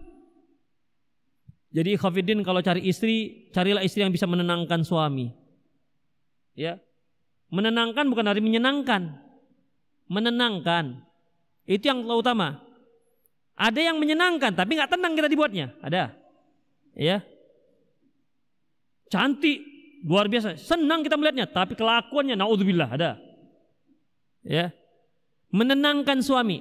[1.76, 5.28] jadi Khafidin kalau cari istri, carilah istri yang bisa menenangkan suami.
[6.56, 6.80] Ya.
[7.52, 9.12] Menenangkan bukan dari menyenangkan.
[10.08, 11.04] Menenangkan.
[11.68, 12.64] Itu yang utama.
[13.60, 15.76] Ada yang menyenangkan tapi nggak tenang kita dibuatnya.
[15.84, 16.16] Ada.
[16.96, 17.20] Ya.
[19.12, 19.60] Cantik,
[20.00, 20.56] luar biasa.
[20.56, 23.20] Senang kita melihatnya, tapi kelakuannya naudzubillah ada.
[24.40, 24.72] Ya.
[25.56, 26.60] Menenangkan suami.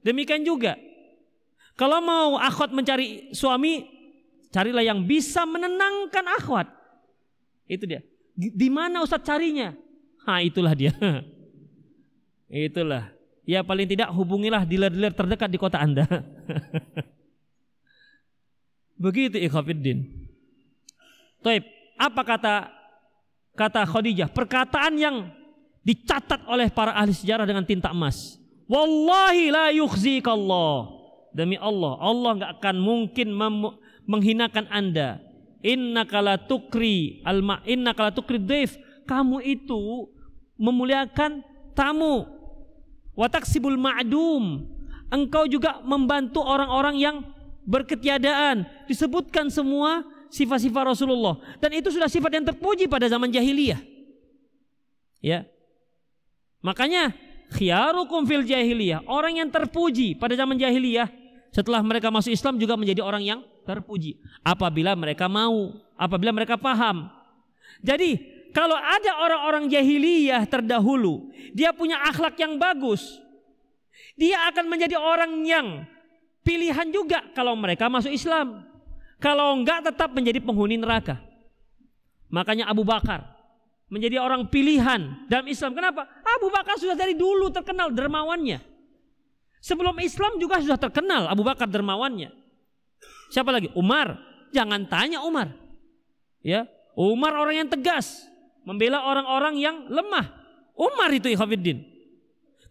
[0.00, 0.80] Demikian juga
[1.76, 4.00] kalau mau akhwat mencari suami
[4.50, 6.66] Carilah yang bisa menenangkan akhwat.
[7.70, 8.02] Itu dia.
[8.34, 9.70] Di mana Ustaz carinya?
[10.26, 10.90] Ha, itulah dia.
[12.50, 13.14] itulah.
[13.46, 16.02] Ya paling tidak hubungilah dealer-dealer terdekat di kota Anda.
[19.02, 20.02] Begitu ikhwafiddin.
[21.46, 21.62] Taib,
[21.94, 22.54] apa kata
[23.54, 24.28] kata Khadijah?
[24.34, 25.16] Perkataan yang
[25.90, 28.38] dicatat oleh para ahli sejarah dengan tinta emas.
[28.70, 31.02] Wallahi la yukhzikallah.
[31.34, 33.34] Demi Allah, Allah nggak akan mungkin
[34.06, 35.18] menghinakan Anda.
[35.60, 38.78] Inna kala tukri alma inna kala tukri daif.
[39.02, 40.06] Kamu itu
[40.54, 41.42] memuliakan
[41.74, 42.26] tamu.
[43.18, 44.70] Wataksibul ma'dum.
[45.10, 47.16] Engkau juga membantu orang-orang yang
[47.66, 48.62] berketiadaan.
[48.86, 53.82] Disebutkan semua sifat-sifat Rasulullah dan itu sudah sifat yang terpuji pada zaman jahiliyah.
[55.18, 55.50] Ya.
[56.60, 57.16] Makanya
[57.56, 61.08] khiyarukum fil jahiliyah, orang yang terpuji pada zaman jahiliyah
[61.50, 67.10] setelah mereka masuk Islam juga menjadi orang yang terpuji apabila mereka mau, apabila mereka paham.
[67.80, 68.20] Jadi,
[68.52, 73.02] kalau ada orang-orang jahiliyah terdahulu, dia punya akhlak yang bagus,
[74.20, 75.88] dia akan menjadi orang yang
[76.44, 78.68] pilihan juga kalau mereka masuk Islam.
[79.20, 81.20] Kalau enggak tetap menjadi penghuni neraka.
[82.32, 83.39] Makanya Abu Bakar
[83.90, 85.74] menjadi orang pilihan dalam Islam.
[85.74, 86.06] Kenapa?
[86.22, 88.62] Abu Bakar sudah dari dulu terkenal dermawannya.
[89.60, 92.32] Sebelum Islam juga sudah terkenal Abu Bakar dermawannya.
[93.34, 93.68] Siapa lagi?
[93.76, 94.16] Umar.
[94.50, 95.52] Jangan tanya Umar.
[96.40, 96.66] Ya,
[96.96, 98.26] Umar orang yang tegas,
[98.66, 100.26] membela orang-orang yang lemah.
[100.74, 101.84] Umar itu Ikhwanuddin.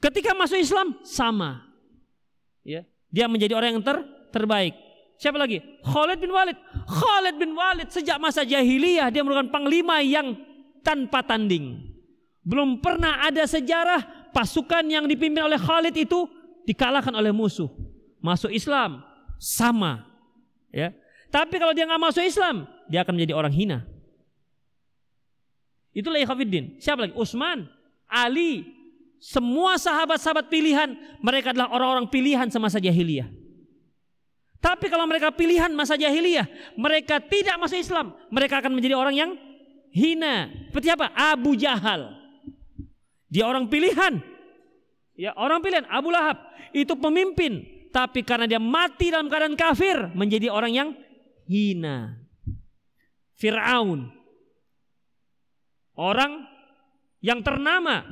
[0.01, 1.63] Ketika masuk Islam sama.
[2.65, 4.01] Ya, dia menjadi orang yang ter
[4.33, 4.75] terbaik.
[5.19, 5.59] Siapa lagi?
[5.83, 6.57] Khalid bin Walid.
[6.87, 10.48] Khalid bin Walid sejak masa jahiliyah dia merupakan panglima yang
[10.81, 11.93] tanpa tanding.
[12.43, 16.25] Belum pernah ada sejarah pasukan yang dipimpin oleh Khalid itu
[16.65, 17.69] dikalahkan oleh musuh.
[18.19, 19.03] Masuk Islam
[19.39, 20.05] sama.
[20.69, 20.93] Ya.
[21.29, 23.79] Tapi kalau dia nggak masuk Islam, dia akan menjadi orang hina.
[25.93, 26.77] Itulah Ikhafiddin.
[26.81, 27.13] Siapa lagi?
[27.17, 27.69] Utsman,
[28.09, 28.65] Ali,
[29.19, 33.27] semua sahabat-sahabat pilihan, mereka adalah orang-orang pilihan semasa jahiliyah.
[34.59, 39.31] Tapi kalau mereka pilihan masa jahiliyah, mereka tidak masuk Islam, mereka akan menjadi orang yang
[39.93, 40.49] hina.
[40.69, 41.11] Seperti apa?
[41.13, 42.13] Abu Jahal.
[43.29, 44.21] Dia orang pilihan.
[45.19, 46.39] Ya, orang pilihan Abu Lahab
[46.71, 50.89] itu pemimpin, tapi karena dia mati dalam keadaan kafir, menjadi orang yang
[51.43, 52.15] hina.
[53.35, 54.07] Firaun.
[55.99, 56.47] Orang
[57.19, 58.07] yang ternama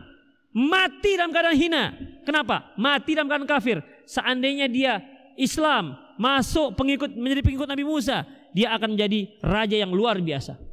[0.52, 1.84] mati dalam keadaan hina.
[2.28, 2.76] Kenapa?
[2.76, 3.80] Mati dalam keadaan kafir.
[4.04, 5.00] Seandainya dia
[5.40, 10.67] Islam masuk pengikut menjadi pengikut Nabi Musa, dia akan menjadi raja yang luar biasa.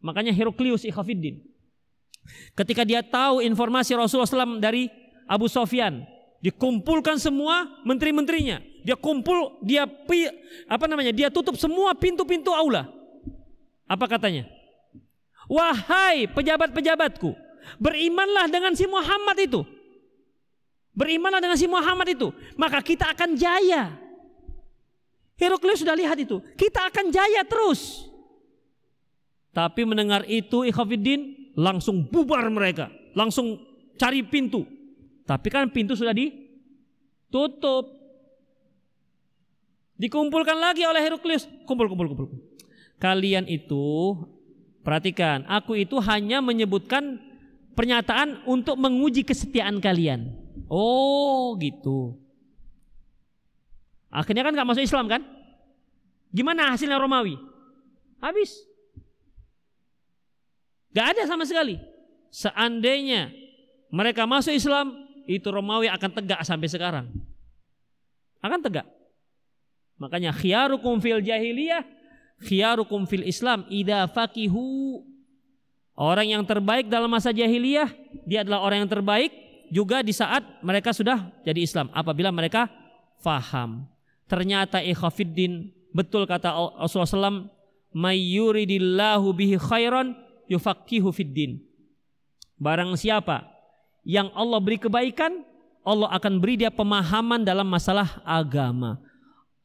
[0.00, 1.44] Makanya Heraklius Ikhafiddin
[2.54, 4.88] ketika dia tahu informasi Rasulullah SAW dari
[5.30, 6.02] Abu Sofyan,
[6.42, 9.86] dikumpulkan semua menteri-menterinya, dia kumpul, dia
[10.66, 11.14] apa namanya?
[11.14, 12.90] Dia tutup semua pintu-pintu aula.
[13.86, 14.46] Apa katanya?
[15.50, 17.34] Wahai pejabat-pejabatku,
[17.78, 19.62] Berimanlah dengan si Muhammad itu.
[20.90, 23.94] Berimanlah dengan si Muhammad itu, maka kita akan jaya.
[25.38, 26.42] Heraklius sudah lihat itu.
[26.58, 28.09] Kita akan jaya terus.
[29.50, 32.90] Tapi mendengar itu Ikhafiddin langsung bubar mereka.
[33.18, 33.58] Langsung
[33.98, 34.62] cari pintu.
[35.26, 37.98] Tapi kan pintu sudah ditutup.
[40.00, 41.44] Dikumpulkan lagi oleh Heraklius.
[41.66, 42.26] Kumpul, kumpul, kumpul.
[42.96, 44.16] Kalian itu,
[44.86, 45.44] perhatikan.
[45.44, 47.20] Aku itu hanya menyebutkan
[47.74, 50.36] pernyataan untuk menguji kesetiaan kalian.
[50.70, 52.16] Oh, gitu.
[54.10, 55.22] Akhirnya kan nggak masuk Islam kan?
[56.30, 57.38] Gimana hasilnya Romawi?
[58.22, 58.69] Habis.
[60.90, 61.78] Gak ada sama sekali.
[62.30, 63.30] Seandainya
[63.90, 64.94] mereka masuk Islam,
[65.26, 67.06] itu Romawi akan tegak sampai sekarang.
[68.42, 68.86] Akan tegak.
[70.00, 71.84] Makanya khiyarukum fil jahiliyah,
[72.42, 75.04] khiyarukum fil Islam ida fakihu
[76.00, 77.92] Orang yang terbaik dalam masa jahiliyah,
[78.24, 79.28] dia adalah orang yang terbaik
[79.68, 81.92] juga di saat mereka sudah jadi Islam.
[81.92, 82.72] Apabila mereka
[83.20, 83.84] faham.
[84.24, 87.52] Ternyata ikhafiddin, betul kata Rasulullah SAW,
[87.92, 90.16] mayyuridillahu bihi khairan
[90.50, 91.62] yufakihu fiddin.
[92.58, 93.46] Barang siapa
[94.02, 95.46] yang Allah beri kebaikan,
[95.86, 98.98] Allah akan beri dia pemahaman dalam masalah agama.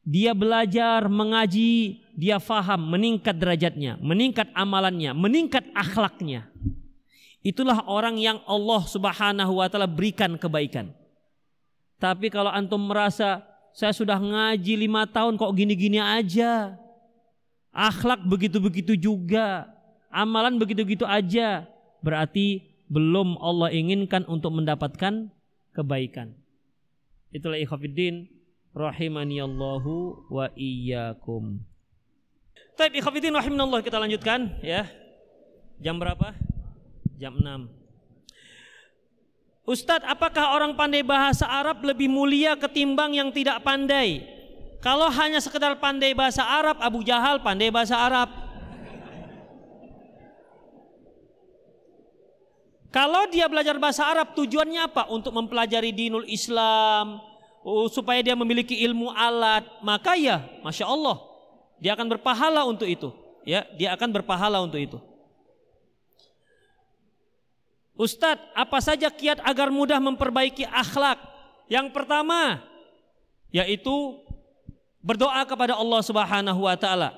[0.06, 6.46] Dia belajar mengaji, dia faham, meningkat derajatnya, meningkat amalannya, meningkat akhlaknya.
[7.42, 10.94] Itulah orang yang Allah Subhanahu wa taala berikan kebaikan.
[11.98, 13.42] Tapi kalau antum merasa
[13.76, 16.78] saya sudah ngaji lima tahun kok gini-gini aja.
[17.74, 19.75] Akhlak begitu-begitu juga.
[20.16, 21.68] Amalan begitu-begitu aja.
[22.00, 25.28] Berarti belum Allah inginkan untuk mendapatkan
[25.76, 26.32] kebaikan.
[27.28, 28.24] Itulah ikhwafiddin
[28.72, 31.60] rahimani Allahu wa iyyakum.
[32.76, 34.88] Baik, ikhwatiddin rahimanallah kita lanjutkan ya.
[35.80, 36.32] Jam berapa?
[37.20, 37.68] Jam 6.
[39.66, 44.22] Ustadz, apakah orang pandai bahasa Arab lebih mulia ketimbang yang tidak pandai?
[44.78, 48.45] Kalau hanya sekedar pandai bahasa Arab, Abu Jahal pandai bahasa Arab.
[52.96, 55.04] Kalau dia belajar bahasa Arab, tujuannya apa?
[55.12, 57.20] Untuk mempelajari dinul Islam,
[57.60, 61.20] oh, supaya dia memiliki ilmu alat, maka ya, masya Allah,
[61.76, 63.12] dia akan berpahala untuk itu.
[63.44, 64.96] Ya, dia akan berpahala untuk itu.
[68.00, 71.20] Ustadz, apa saja kiat agar mudah memperbaiki akhlak?
[71.68, 72.64] Yang pertama,
[73.52, 74.24] yaitu
[75.04, 77.12] berdoa kepada Allah Subhanahu wa taala.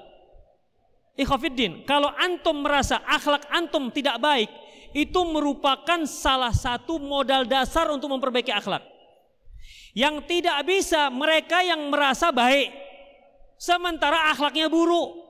[1.15, 4.51] Ikhafiddin, kalau antum merasa akhlak antum tidak baik,
[4.97, 8.85] itu merupakan salah satu modal dasar untuk memperbaiki akhlak.
[9.97, 12.71] Yang tidak bisa mereka yang merasa baik
[13.59, 15.27] sementara akhlaknya buruk.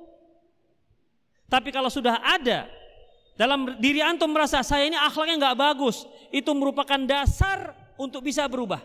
[1.48, 2.68] Tapi kalau sudah ada
[3.38, 6.04] dalam diri antum merasa saya ini akhlaknya nggak bagus,
[6.34, 8.82] itu merupakan dasar untuk bisa berubah.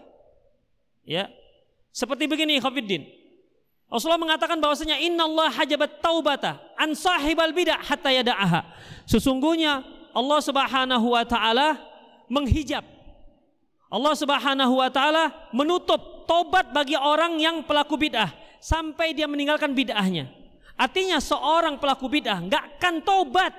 [1.03, 1.27] Ya.
[1.93, 3.05] Seperti begini Khafiddin.
[3.93, 8.65] Rasulullah mengatakan bahwasanya Allah hajabat taubata an sahibal bidah hatta yada'aha.
[9.05, 11.77] Sesungguhnya Allah Subhanahu wa taala
[12.29, 12.85] menghijab
[13.93, 20.33] Allah Subhanahu wa taala menutup tobat bagi orang yang pelaku bid'ah sampai dia meninggalkan bid'ahnya.
[20.73, 23.53] Artinya seorang pelaku bid'ah nggak akan tobat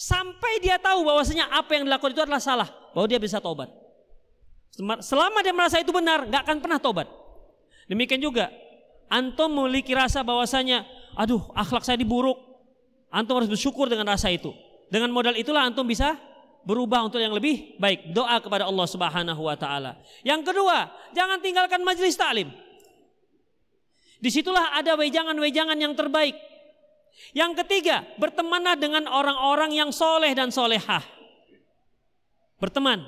[0.00, 3.68] sampai dia tahu bahwasanya apa yang dilakukan itu adalah salah, bahwa dia bisa tobat.
[5.04, 7.06] Selama dia merasa itu benar, nggak akan pernah tobat.
[7.84, 8.48] Demikian juga
[9.12, 10.88] antum memiliki rasa bahwasanya,
[11.20, 12.40] aduh akhlak saya diburuk,
[13.12, 14.56] antum harus bersyukur dengan rasa itu.
[14.94, 16.14] Dengan modal itulah antum bisa
[16.62, 18.14] berubah untuk yang lebih baik.
[18.14, 19.98] Doa kepada Allah Subhanahu wa taala.
[20.22, 22.54] Yang kedua, jangan tinggalkan majelis taklim.
[24.22, 26.38] Di situlah ada wejangan-wejangan yang terbaik.
[27.34, 31.02] Yang ketiga, bertemanlah dengan orang-orang yang soleh dan solehah.
[32.62, 33.02] Berteman,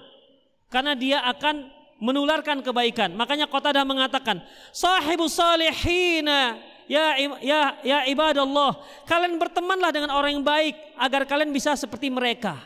[0.74, 1.70] karena dia akan
[2.02, 3.14] menularkan kebaikan.
[3.14, 4.42] Makanya Qatadah mengatakan,
[4.74, 11.74] "Sahibus salihina ya ya ya ibadallah, kalian bertemanlah dengan orang yang baik agar kalian bisa
[11.74, 12.58] seperti mereka."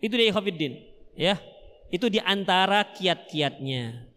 [0.00, 0.80] Itu dia Khafiddin,
[1.12, 1.36] ya.
[1.92, 4.08] Itu di antara kiat-kiatnya.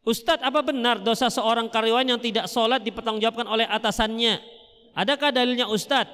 [0.00, 4.42] Ustadz apa benar dosa seorang karyawan yang tidak sholat dipertanggungjawabkan oleh atasannya?
[4.96, 6.10] Adakah dalilnya Ustadz?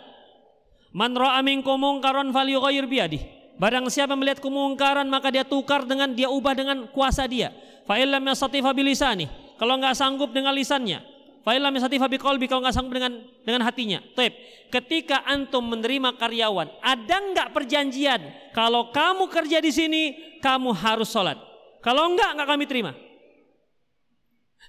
[0.93, 3.36] Man ra'a minkum mungkaran falyughayyir biyadih.
[3.57, 7.53] Barang siapa melihat kemungkaran maka dia tukar dengan dia ubah dengan kuasa dia.
[7.89, 9.27] Fa illam yastati bilisani.
[9.57, 11.01] Kalau enggak sanggup dengan lisannya,
[11.47, 14.03] Fa'ilam yasati fabi qalbi kalau nggak sanggup dengan dengan hatinya.
[14.19, 14.35] Taib.
[14.67, 20.03] Ketika antum menerima karyawan, ada nggak perjanjian kalau kamu kerja di sini
[20.43, 21.39] kamu harus sholat.
[21.87, 22.99] Kalau enggak nggak kami terima.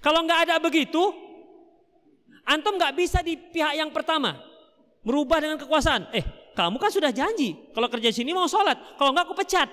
[0.06, 1.02] Kalau nggak ada begitu,
[2.46, 4.38] antum nggak bisa di pihak yang pertama
[5.02, 6.14] merubah dengan kekuasaan.
[6.14, 6.22] Eh,
[6.58, 8.98] kamu kan sudah janji kalau kerja sini mau sholat.
[8.98, 9.70] Kalau nggak aku pecat.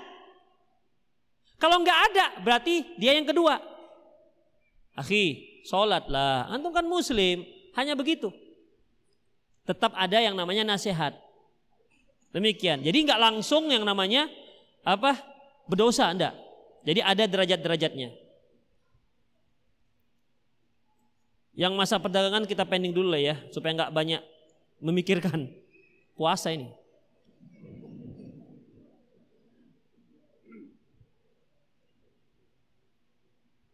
[1.57, 3.57] Kalau nggak ada, berarti dia yang kedua.
[4.93, 6.45] Akhi, sholatlah.
[6.53, 7.41] Antum kan muslim,
[7.73, 8.29] hanya begitu.
[9.65, 11.17] Tetap ada yang namanya nasihat.
[12.37, 12.85] Demikian.
[12.85, 14.29] Jadi nggak langsung yang namanya
[14.85, 15.17] apa
[15.65, 16.37] berdosa anda.
[16.85, 18.13] Jadi ada derajat-derajatnya.
[21.57, 24.21] Yang masa perdagangan kita pending dulu lah ya, supaya nggak banyak
[24.85, 25.64] memikirkan
[26.15, 26.71] puasa ini.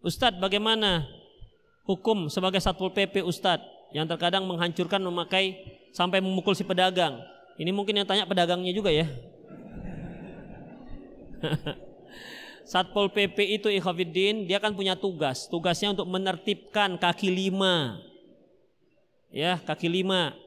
[0.00, 1.04] Ustadz bagaimana
[1.84, 5.60] hukum sebagai satpol pp ustadz yang terkadang menghancurkan memakai
[5.92, 7.20] sampai memukul si pedagang.
[7.60, 9.04] Ini mungkin yang tanya pedagangnya juga ya.
[12.70, 15.50] Satpol PP itu ikhwafiddin dia kan punya tugas.
[15.50, 17.98] Tugasnya untuk menertibkan kaki lima.
[19.34, 20.38] Ya, kaki lima.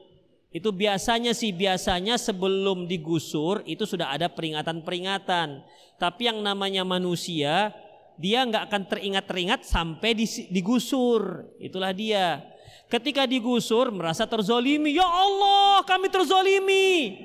[0.54, 5.66] Itu biasanya sih biasanya sebelum digusur itu sudah ada peringatan-peringatan.
[5.98, 7.74] Tapi yang namanya manusia
[8.14, 10.14] dia nggak akan teringat-teringat sampai
[10.54, 11.50] digusur.
[11.58, 12.38] Itulah dia.
[12.86, 14.94] Ketika digusur merasa terzolimi.
[14.94, 17.18] Ya Allah kami terzolimi.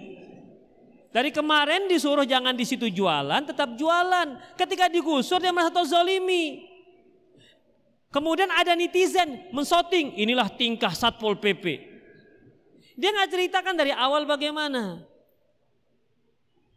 [1.14, 4.58] Dari kemarin disuruh jangan di situ jualan, tetap jualan.
[4.58, 6.66] Ketika digusur dia merasa terzolimi.
[8.10, 11.89] Kemudian ada netizen mensoting, inilah tingkah Satpol PP.
[13.00, 15.08] Dia nggak ceritakan dari awal bagaimana.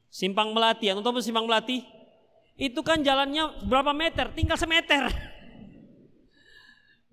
[0.07, 1.83] Simpang Melati, atau simpang Melati?
[2.55, 4.31] Itu kan jalannya berapa meter?
[4.31, 5.09] Tinggal semeter.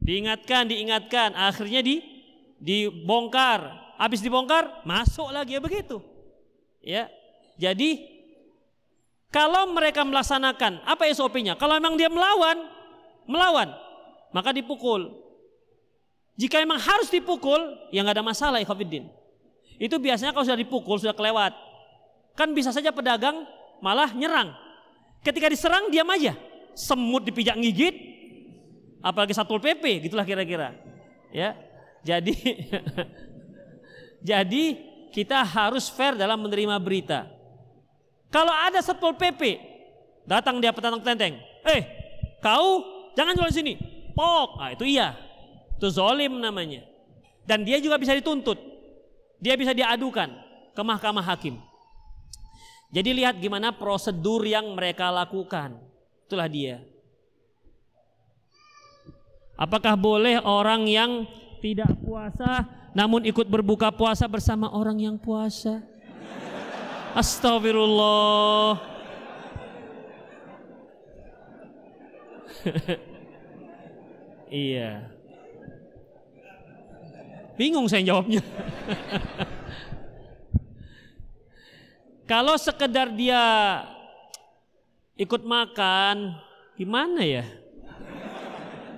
[0.05, 2.05] Diingatkan, diingatkan, akhirnya di
[2.61, 3.65] dibongkar.
[3.97, 5.97] Habis dibongkar, masuk lagi ya begitu.
[6.79, 7.09] Ya.
[7.59, 7.99] Jadi
[9.29, 11.57] kalau mereka melaksanakan apa SOP-nya?
[11.57, 12.57] Kalau memang dia melawan,
[13.25, 13.73] melawan,
[14.31, 15.28] maka dipukul.
[16.39, 17.59] Jika memang harus dipukul,
[17.91, 19.11] ya nggak ada masalah ikhwatiddin.
[19.75, 21.51] Itu biasanya kalau sudah dipukul sudah kelewat.
[22.39, 23.43] Kan bisa saja pedagang
[23.83, 24.55] malah nyerang.
[25.19, 26.31] Ketika diserang diam aja.
[26.79, 27.91] Semut dipijak gigit,
[29.03, 30.79] apalagi satpol pp, gitulah kira-kira.
[31.27, 31.59] Ya,
[32.07, 32.31] jadi
[34.31, 34.63] jadi
[35.11, 37.27] kita harus fair dalam menerima berita.
[38.31, 39.59] Kalau ada satpol pp
[40.23, 41.35] datang dia petang tenteng,
[41.67, 41.81] eh
[42.39, 42.79] kau
[43.11, 43.75] jangan jual sini,
[44.15, 45.19] pok, nah, itu iya,
[45.79, 46.83] itu zolim namanya.
[47.47, 48.59] Dan dia juga bisa dituntut,
[49.39, 50.27] dia bisa diadukan
[50.75, 51.55] ke mahkamah hakim.
[52.91, 55.79] Jadi lihat gimana prosedur yang mereka lakukan.
[56.27, 56.83] Itulah dia.
[59.55, 61.23] Apakah boleh orang yang
[61.63, 65.79] tidak puasa namun ikut berbuka puasa bersama orang yang puasa?
[67.15, 68.83] Astagfirullah.
[74.51, 75.18] iya.
[77.59, 78.39] Bingung saya jawabnya.
[82.23, 83.43] Kalau sekedar dia
[85.19, 86.39] ikut makan,
[86.79, 87.43] gimana ya?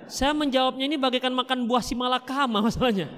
[0.06, 3.10] Saya menjawabnya ini bagaikan makan buah si malakama masalahnya.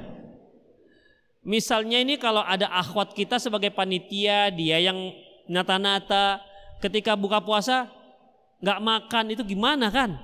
[1.44, 5.12] Misalnya ini kalau ada akhwat kita sebagai panitia, dia yang
[5.44, 6.40] nata-nata,
[6.80, 7.92] ketika buka puasa
[8.64, 10.16] nggak makan itu gimana kan?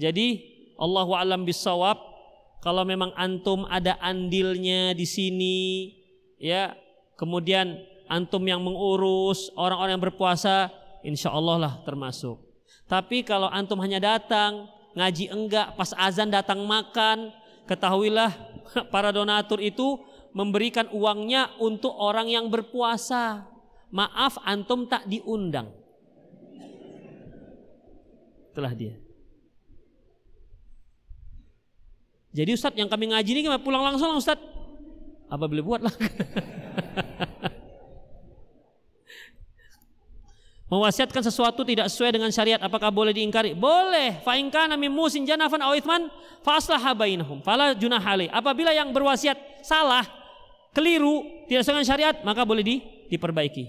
[0.00, 0.40] Jadi
[0.80, 2.09] Allahu alam bisawab
[2.60, 5.58] kalau memang antum ada andilnya di sini
[6.36, 6.76] ya
[7.16, 10.68] kemudian antum yang mengurus orang-orang yang berpuasa
[11.00, 12.36] insya Allah lah termasuk.
[12.84, 17.32] Tapi kalau antum hanya datang ngaji enggak pas azan datang makan
[17.64, 18.34] ketahuilah
[18.92, 19.96] para donatur itu
[20.36, 23.48] memberikan uangnya untuk orang yang berpuasa.
[23.90, 25.66] Maaf antum tak diundang.
[28.54, 29.09] Itulah dia
[32.30, 34.42] Jadi Ustadz yang kami ngaji ini pulang langsung Ustadz.
[35.30, 35.94] Apa boleh buat lah.
[40.70, 43.58] Mewasiatkan sesuatu tidak sesuai dengan syariat apakah boleh diingkari?
[43.58, 44.22] Boleh.
[44.22, 46.06] Fa in kana min musin janafan aw ithman
[46.46, 46.62] fa.
[47.42, 47.74] Fala
[48.30, 50.06] Apabila yang berwasiat salah,
[50.70, 52.78] keliru, tidak sesuai dengan syariat, maka boleh di,
[53.10, 53.66] diperbaiki.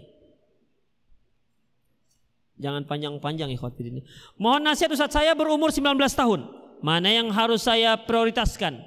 [2.62, 4.05] Jangan panjang-panjang ikhwat ini.
[4.38, 6.61] Mohon nasihat Ustaz saya berumur 19 tahun.
[6.82, 8.82] Mana yang harus saya prioritaskan?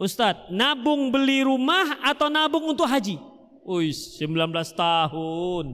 [0.00, 3.20] Ustadz, nabung beli rumah atau nabung untuk haji?
[3.66, 5.66] Wih, 19 tahun.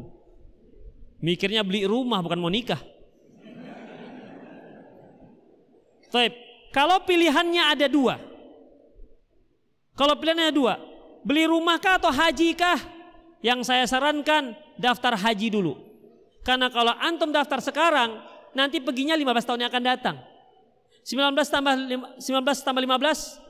[1.23, 2.81] Mikirnya beli rumah bukan mau nikah.
[6.11, 6.33] Taib.
[6.73, 8.17] Kalau pilihannya ada dua.
[9.97, 10.75] Kalau pilihannya ada dua.
[11.25, 12.81] Beli rumah kah atau haji kah?
[13.45, 15.77] Yang saya sarankan daftar haji dulu.
[16.41, 18.17] Karena kalau antum daftar sekarang,
[18.57, 20.17] nanti perginya 15 tahun yang akan datang.
[21.07, 21.75] 19 tambah
[22.19, 23.47] 19 tambah 15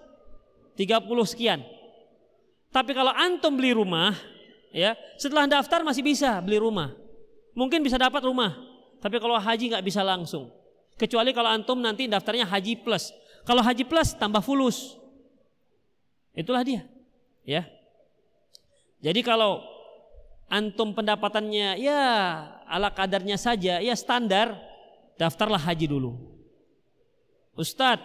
[0.77, 1.65] 30 sekian.
[2.69, 4.13] Tapi kalau antum beli rumah,
[4.69, 6.93] ya, setelah daftar masih bisa beli rumah.
[7.57, 8.53] Mungkin bisa dapat rumah.
[9.01, 10.53] Tapi kalau haji nggak bisa langsung.
[11.01, 13.09] Kecuali kalau antum nanti daftarnya haji plus.
[13.49, 15.01] Kalau haji plus tambah fulus.
[16.37, 16.85] Itulah dia.
[17.49, 17.65] Ya.
[19.01, 19.65] Jadi kalau
[20.53, 22.01] antum pendapatannya ya
[22.69, 24.53] ala kadarnya saja, ya standar,
[25.17, 26.36] daftarlah haji dulu.
[27.57, 28.05] Ustadz,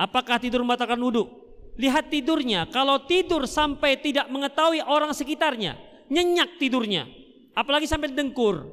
[0.00, 1.28] apakah tidur membatalkan wudhu?
[1.76, 2.64] Lihat tidurnya.
[2.72, 5.76] Kalau tidur sampai tidak mengetahui orang sekitarnya,
[6.08, 7.04] nyenyak tidurnya,
[7.52, 8.64] apalagi sampai dengkur,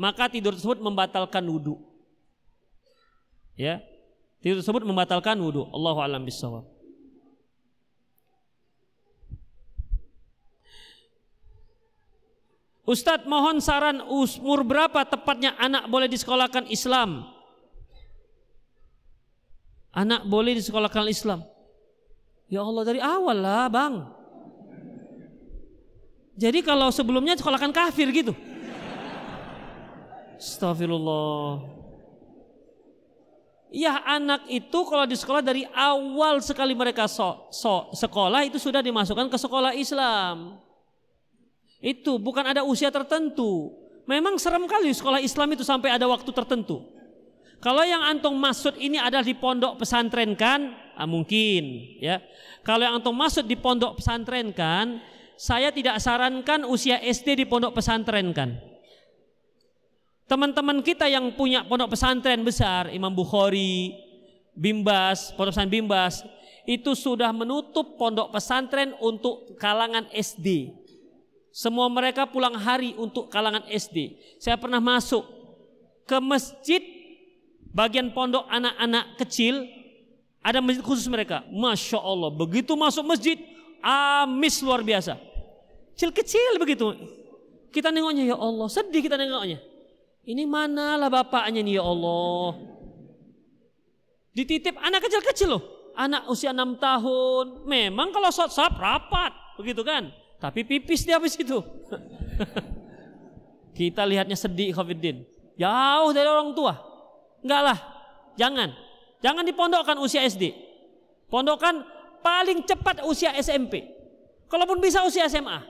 [0.00, 1.76] maka tidur tersebut membatalkan wudhu.
[3.60, 3.84] Ya,
[4.40, 5.68] tidur tersebut membatalkan wudhu.
[5.68, 6.64] Allahu a'lam bishawab.
[12.88, 17.22] Ustadz mohon saran umur berapa tepatnya anak boleh disekolahkan Islam
[19.90, 21.42] Anak boleh disekolahkan Islam.
[22.50, 23.94] Ya Allah dari awal lah bang.
[26.38, 28.32] Jadi kalau sebelumnya sekolahkan kafir gitu.
[30.40, 31.78] Astagfirullah.
[33.70, 38.82] Ya anak itu kalau di sekolah dari awal sekali mereka so, so, sekolah itu sudah
[38.82, 40.58] dimasukkan ke sekolah Islam.
[41.78, 43.70] Itu bukan ada usia tertentu.
[44.10, 46.82] Memang serem kali sekolah Islam itu sampai ada waktu tertentu.
[47.60, 50.72] Kalau yang antum maksud ini adalah di pondok pesantren kan?
[50.96, 52.24] Ah, mungkin ya.
[52.64, 55.00] Kalau yang antum maksud di pondok pesantren kan,
[55.36, 58.56] saya tidak sarankan usia SD di pondok pesantren kan.
[60.24, 63.92] Teman-teman kita yang punya pondok pesantren besar, Imam Bukhari,
[64.56, 66.24] Bimbas, pondok pesantren Bimbas,
[66.64, 70.76] itu sudah menutup pondok pesantren untuk kalangan SD.
[71.52, 74.16] Semua mereka pulang hari untuk kalangan SD.
[74.38, 75.26] Saya pernah masuk
[76.06, 76.99] ke masjid
[77.70, 79.66] bagian pondok anak-anak kecil
[80.40, 81.44] ada masjid khusus mereka.
[81.52, 83.36] Masya Allah, begitu masuk masjid,
[83.84, 85.16] amis luar biasa.
[85.96, 86.96] Kecil-kecil begitu.
[87.70, 89.60] Kita nengoknya ya Allah, sedih kita nengoknya.
[90.24, 92.56] Ini manalah bapaknya nih ya Allah.
[94.32, 95.62] Dititip anak kecil-kecil loh.
[95.92, 97.68] Anak usia 6 tahun.
[97.68, 99.32] Memang kalau sot-sop rapat.
[99.58, 100.08] Begitu kan.
[100.40, 101.60] Tapi pipis dia habis itu.
[103.78, 105.26] kita lihatnya sedih Khafiddin.
[105.60, 106.89] Jauh dari orang tua.
[107.40, 107.78] Enggak lah,
[108.36, 108.70] jangan.
[109.20, 110.52] Jangan dipondokkan usia SD.
[111.28, 111.84] Pondokkan
[112.20, 113.84] paling cepat usia SMP.
[114.48, 115.62] Kalaupun bisa usia SMA.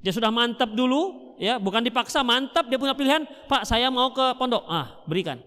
[0.00, 4.32] Dia sudah mantap dulu, ya, bukan dipaksa, mantap dia punya pilihan, Pak, saya mau ke
[4.40, 4.64] pondok.
[4.64, 5.38] Ah, berikan.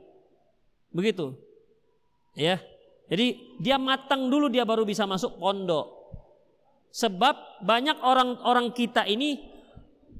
[0.94, 1.34] Begitu.
[2.38, 2.62] Ya.
[3.10, 5.90] Jadi dia matang dulu dia baru bisa masuk pondok.
[6.94, 9.53] Sebab banyak orang-orang kita ini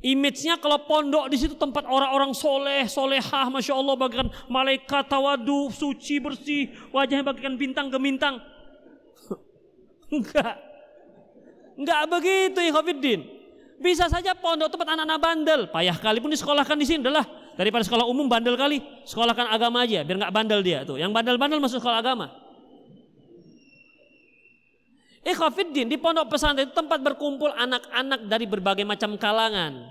[0.04, 6.20] Image-nya kalau pondok di situ tempat orang-orang soleh, solehah, masya Allah bagikan malaikat tawadu, suci
[6.20, 8.44] bersih, wajahnya bagikan bintang ke bintang.
[10.12, 10.60] Enggak,
[11.80, 13.22] enggak begitu ya Khofiddin.
[13.80, 17.24] Bisa saja pondok tempat anak-anak bandel, payah kali pun disekolahkan di sini adalah
[17.56, 21.00] daripada sekolah umum bandel kali, sekolahkan agama aja biar nggak bandel dia tuh.
[21.00, 22.43] Yang bandel-bandel masuk sekolah agama.
[25.24, 29.88] Ikhwafiddin di pondok pesantren itu tempat berkumpul anak-anak dari berbagai macam kalangan.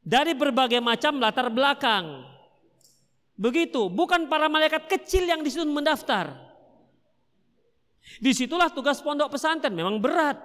[0.00, 2.24] Dari berbagai macam latar belakang.
[3.36, 6.32] Begitu, bukan para malaikat kecil yang disuruh mendaftar.
[8.16, 10.40] Di situlah tugas pondok pesantren memang berat.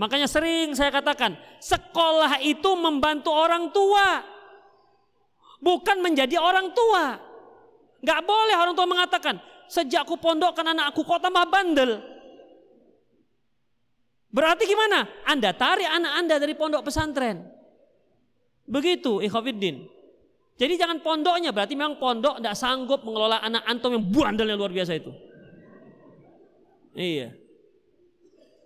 [0.00, 4.24] Makanya sering saya katakan, sekolah itu membantu orang tua.
[5.60, 7.20] Bukan menjadi orang tua.
[8.00, 9.36] Gak boleh orang tua mengatakan,
[9.68, 12.11] sejak aku pondokkan anak aku kok tambah bandel.
[14.32, 15.04] Berarti gimana?
[15.28, 17.44] Anda tarik anak Anda dari pondok pesantren.
[18.64, 19.84] Begitu ikhwafiddin.
[20.56, 24.96] Jadi jangan pondoknya berarti memang pondok tidak sanggup mengelola anak antum yang bandelnya luar biasa
[24.96, 25.12] itu.
[26.96, 27.36] Iya.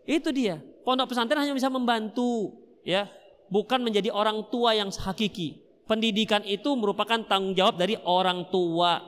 [0.06, 0.62] Itu dia.
[0.86, 2.54] Pondok pesantren hanya bisa membantu
[2.86, 3.10] ya,
[3.50, 5.66] bukan menjadi orang tua yang hakiki.
[5.86, 9.02] Pendidikan itu merupakan tanggung jawab dari orang tua,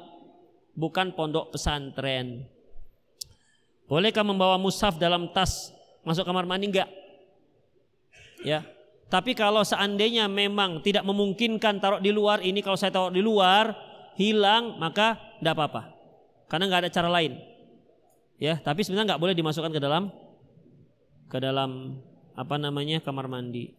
[0.75, 2.47] bukan pondok pesantren.
[3.91, 5.75] Bolehkah membawa mushaf dalam tas
[6.09, 6.89] masuk kamar mandi enggak?
[8.41, 8.65] Ya.
[9.09, 13.73] Tapi kalau seandainya memang tidak memungkinkan taruh di luar ini kalau saya taruh di luar
[14.21, 15.83] hilang maka tidak apa-apa.
[16.49, 17.37] Karena nggak ada cara lain.
[18.39, 20.13] Ya, tapi sebenarnya nggak boleh dimasukkan ke dalam
[21.29, 22.01] ke dalam
[22.37, 23.79] apa namanya kamar mandi.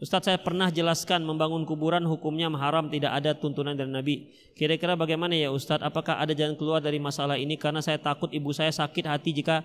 [0.00, 4.32] Ustadz saya pernah jelaskan membangun kuburan hukumnya haram tidak ada tuntunan dari Nabi.
[4.56, 5.84] Kira-kira bagaimana ya Ustadz?
[5.84, 7.60] Apakah ada jalan keluar dari masalah ini?
[7.60, 9.60] Karena saya takut ibu saya sakit hati jika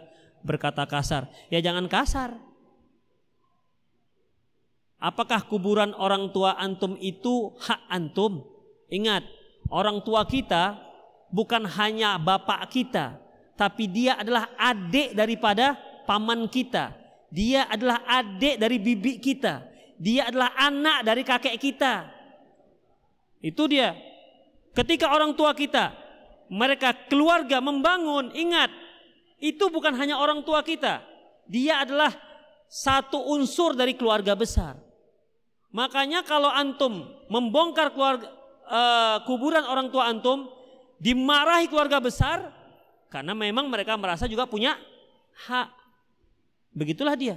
[0.45, 1.25] berkata kasar.
[1.49, 2.37] Ya jangan kasar.
[5.01, 8.45] Apakah kuburan orang tua antum itu hak antum?
[8.87, 9.25] Ingat,
[9.67, 10.77] orang tua kita
[11.33, 13.19] bukan hanya bapak kita,
[13.59, 15.75] tapi dia adalah adik daripada
[16.07, 16.95] paman kita.
[17.33, 19.67] Dia adalah adik dari bibi kita.
[19.99, 22.07] Dia adalah anak dari kakek kita.
[23.43, 23.93] Itu dia.
[24.71, 25.91] Ketika orang tua kita,
[26.51, 28.71] mereka keluarga membangun, ingat,
[29.39, 31.03] itu bukan hanya orang tua kita.
[31.45, 32.11] Dia adalah
[32.65, 34.79] satu unsur dari keluarga besar.
[35.75, 38.31] Makanya kalau antum membongkar keluarga
[38.65, 40.47] uh, kuburan orang tua antum,
[40.97, 42.47] dimarahi keluarga besar,
[43.11, 44.79] karena memang mereka merasa juga punya
[45.47, 45.69] hak.
[46.71, 47.35] Begitulah dia.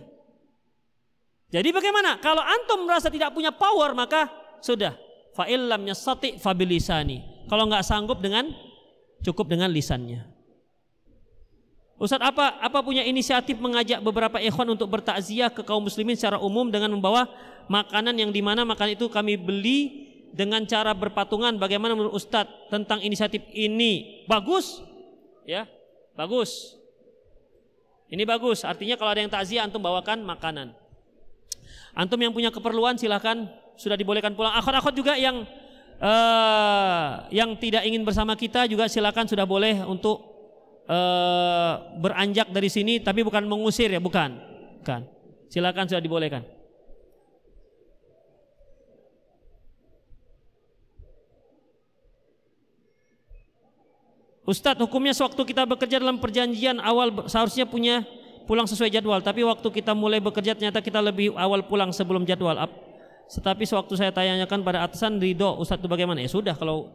[1.48, 2.20] Jadi bagaimana?
[2.20, 4.28] Kalau antum merasa tidak punya power maka
[4.60, 4.94] sudah.
[5.32, 7.46] Fa'illam nyasati fabilisani.
[7.48, 8.50] Kalau nggak sanggup dengan
[9.22, 10.37] cukup dengan lisannya.
[11.98, 16.70] Ustadz apa apa punya inisiatif mengajak beberapa ikhwan untuk bertakziah ke kaum muslimin secara umum
[16.70, 17.26] dengan membawa
[17.66, 23.02] makanan yang di mana makan itu kami beli dengan cara berpatungan bagaimana menurut Ustadz tentang
[23.02, 24.86] inisiatif ini bagus
[25.48, 25.64] Ya,
[26.12, 26.76] bagus.
[28.12, 28.68] Ini bagus.
[28.68, 30.76] Artinya kalau ada yang takziah antum bawakan makanan.
[31.96, 33.48] Antum yang punya keperluan silahkan
[33.80, 34.52] sudah dibolehkan pulang.
[34.60, 35.48] Akhwat-akhwat juga yang
[36.04, 40.27] uh, yang tidak ingin bersama kita juga silakan sudah boleh untuk
[40.88, 44.34] uh, beranjak dari sini tapi bukan mengusir ya, bukan.
[44.82, 45.04] Bukan.
[45.52, 46.42] Silakan sudah dibolehkan.
[54.48, 58.00] Ustadz hukumnya sewaktu kita bekerja dalam perjanjian awal seharusnya punya
[58.48, 62.56] pulang sesuai jadwal tapi waktu kita mulai bekerja ternyata kita lebih awal pulang sebelum jadwal.
[63.28, 66.88] Tetapi sewaktu saya tanyakan pada atasan ridho Ustadz itu bagaimana ya sudah kalau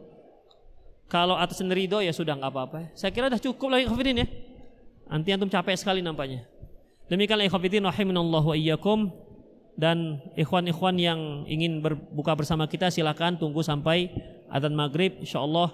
[1.14, 2.90] kalau atasan ridho ya sudah nggak apa-apa.
[2.98, 4.26] Saya kira sudah cukup lagi khafidin ya.
[5.06, 6.42] Nanti antum capek sekali nampaknya.
[7.06, 9.14] Demikianlah khafidin rahimanallahu wa iyyakum.
[9.78, 14.10] Dan ikhwan-ikhwan yang ingin berbuka bersama kita silakan tunggu sampai
[14.50, 15.22] adzan maghrib.
[15.22, 15.68] Insyaallah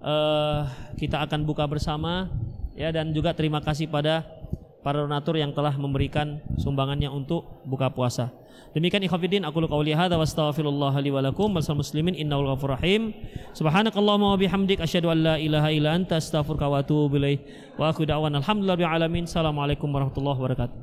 [0.00, 0.60] uh,
[0.96, 2.32] kita akan buka bersama.
[2.72, 4.24] Ya dan juga terima kasih pada
[4.88, 8.32] para donatur yang telah memberikan sumbangannya untuk buka puasa.
[8.72, 13.12] Demikian ikhwatiddin aku qauli hadza wa astaghfirullah li wa lakum wal muslimin innahu ghafurur rahim.
[13.52, 17.44] Subhanakallahumma wa bihamdik asyhadu an la ilaha illa anta astaghfiruka wa atubu ilaik.
[17.76, 19.28] Wa akhu da'wan alhamdulillahi alamin.
[19.28, 20.78] Assalamualaikum warahmatullahi wabarakatuh.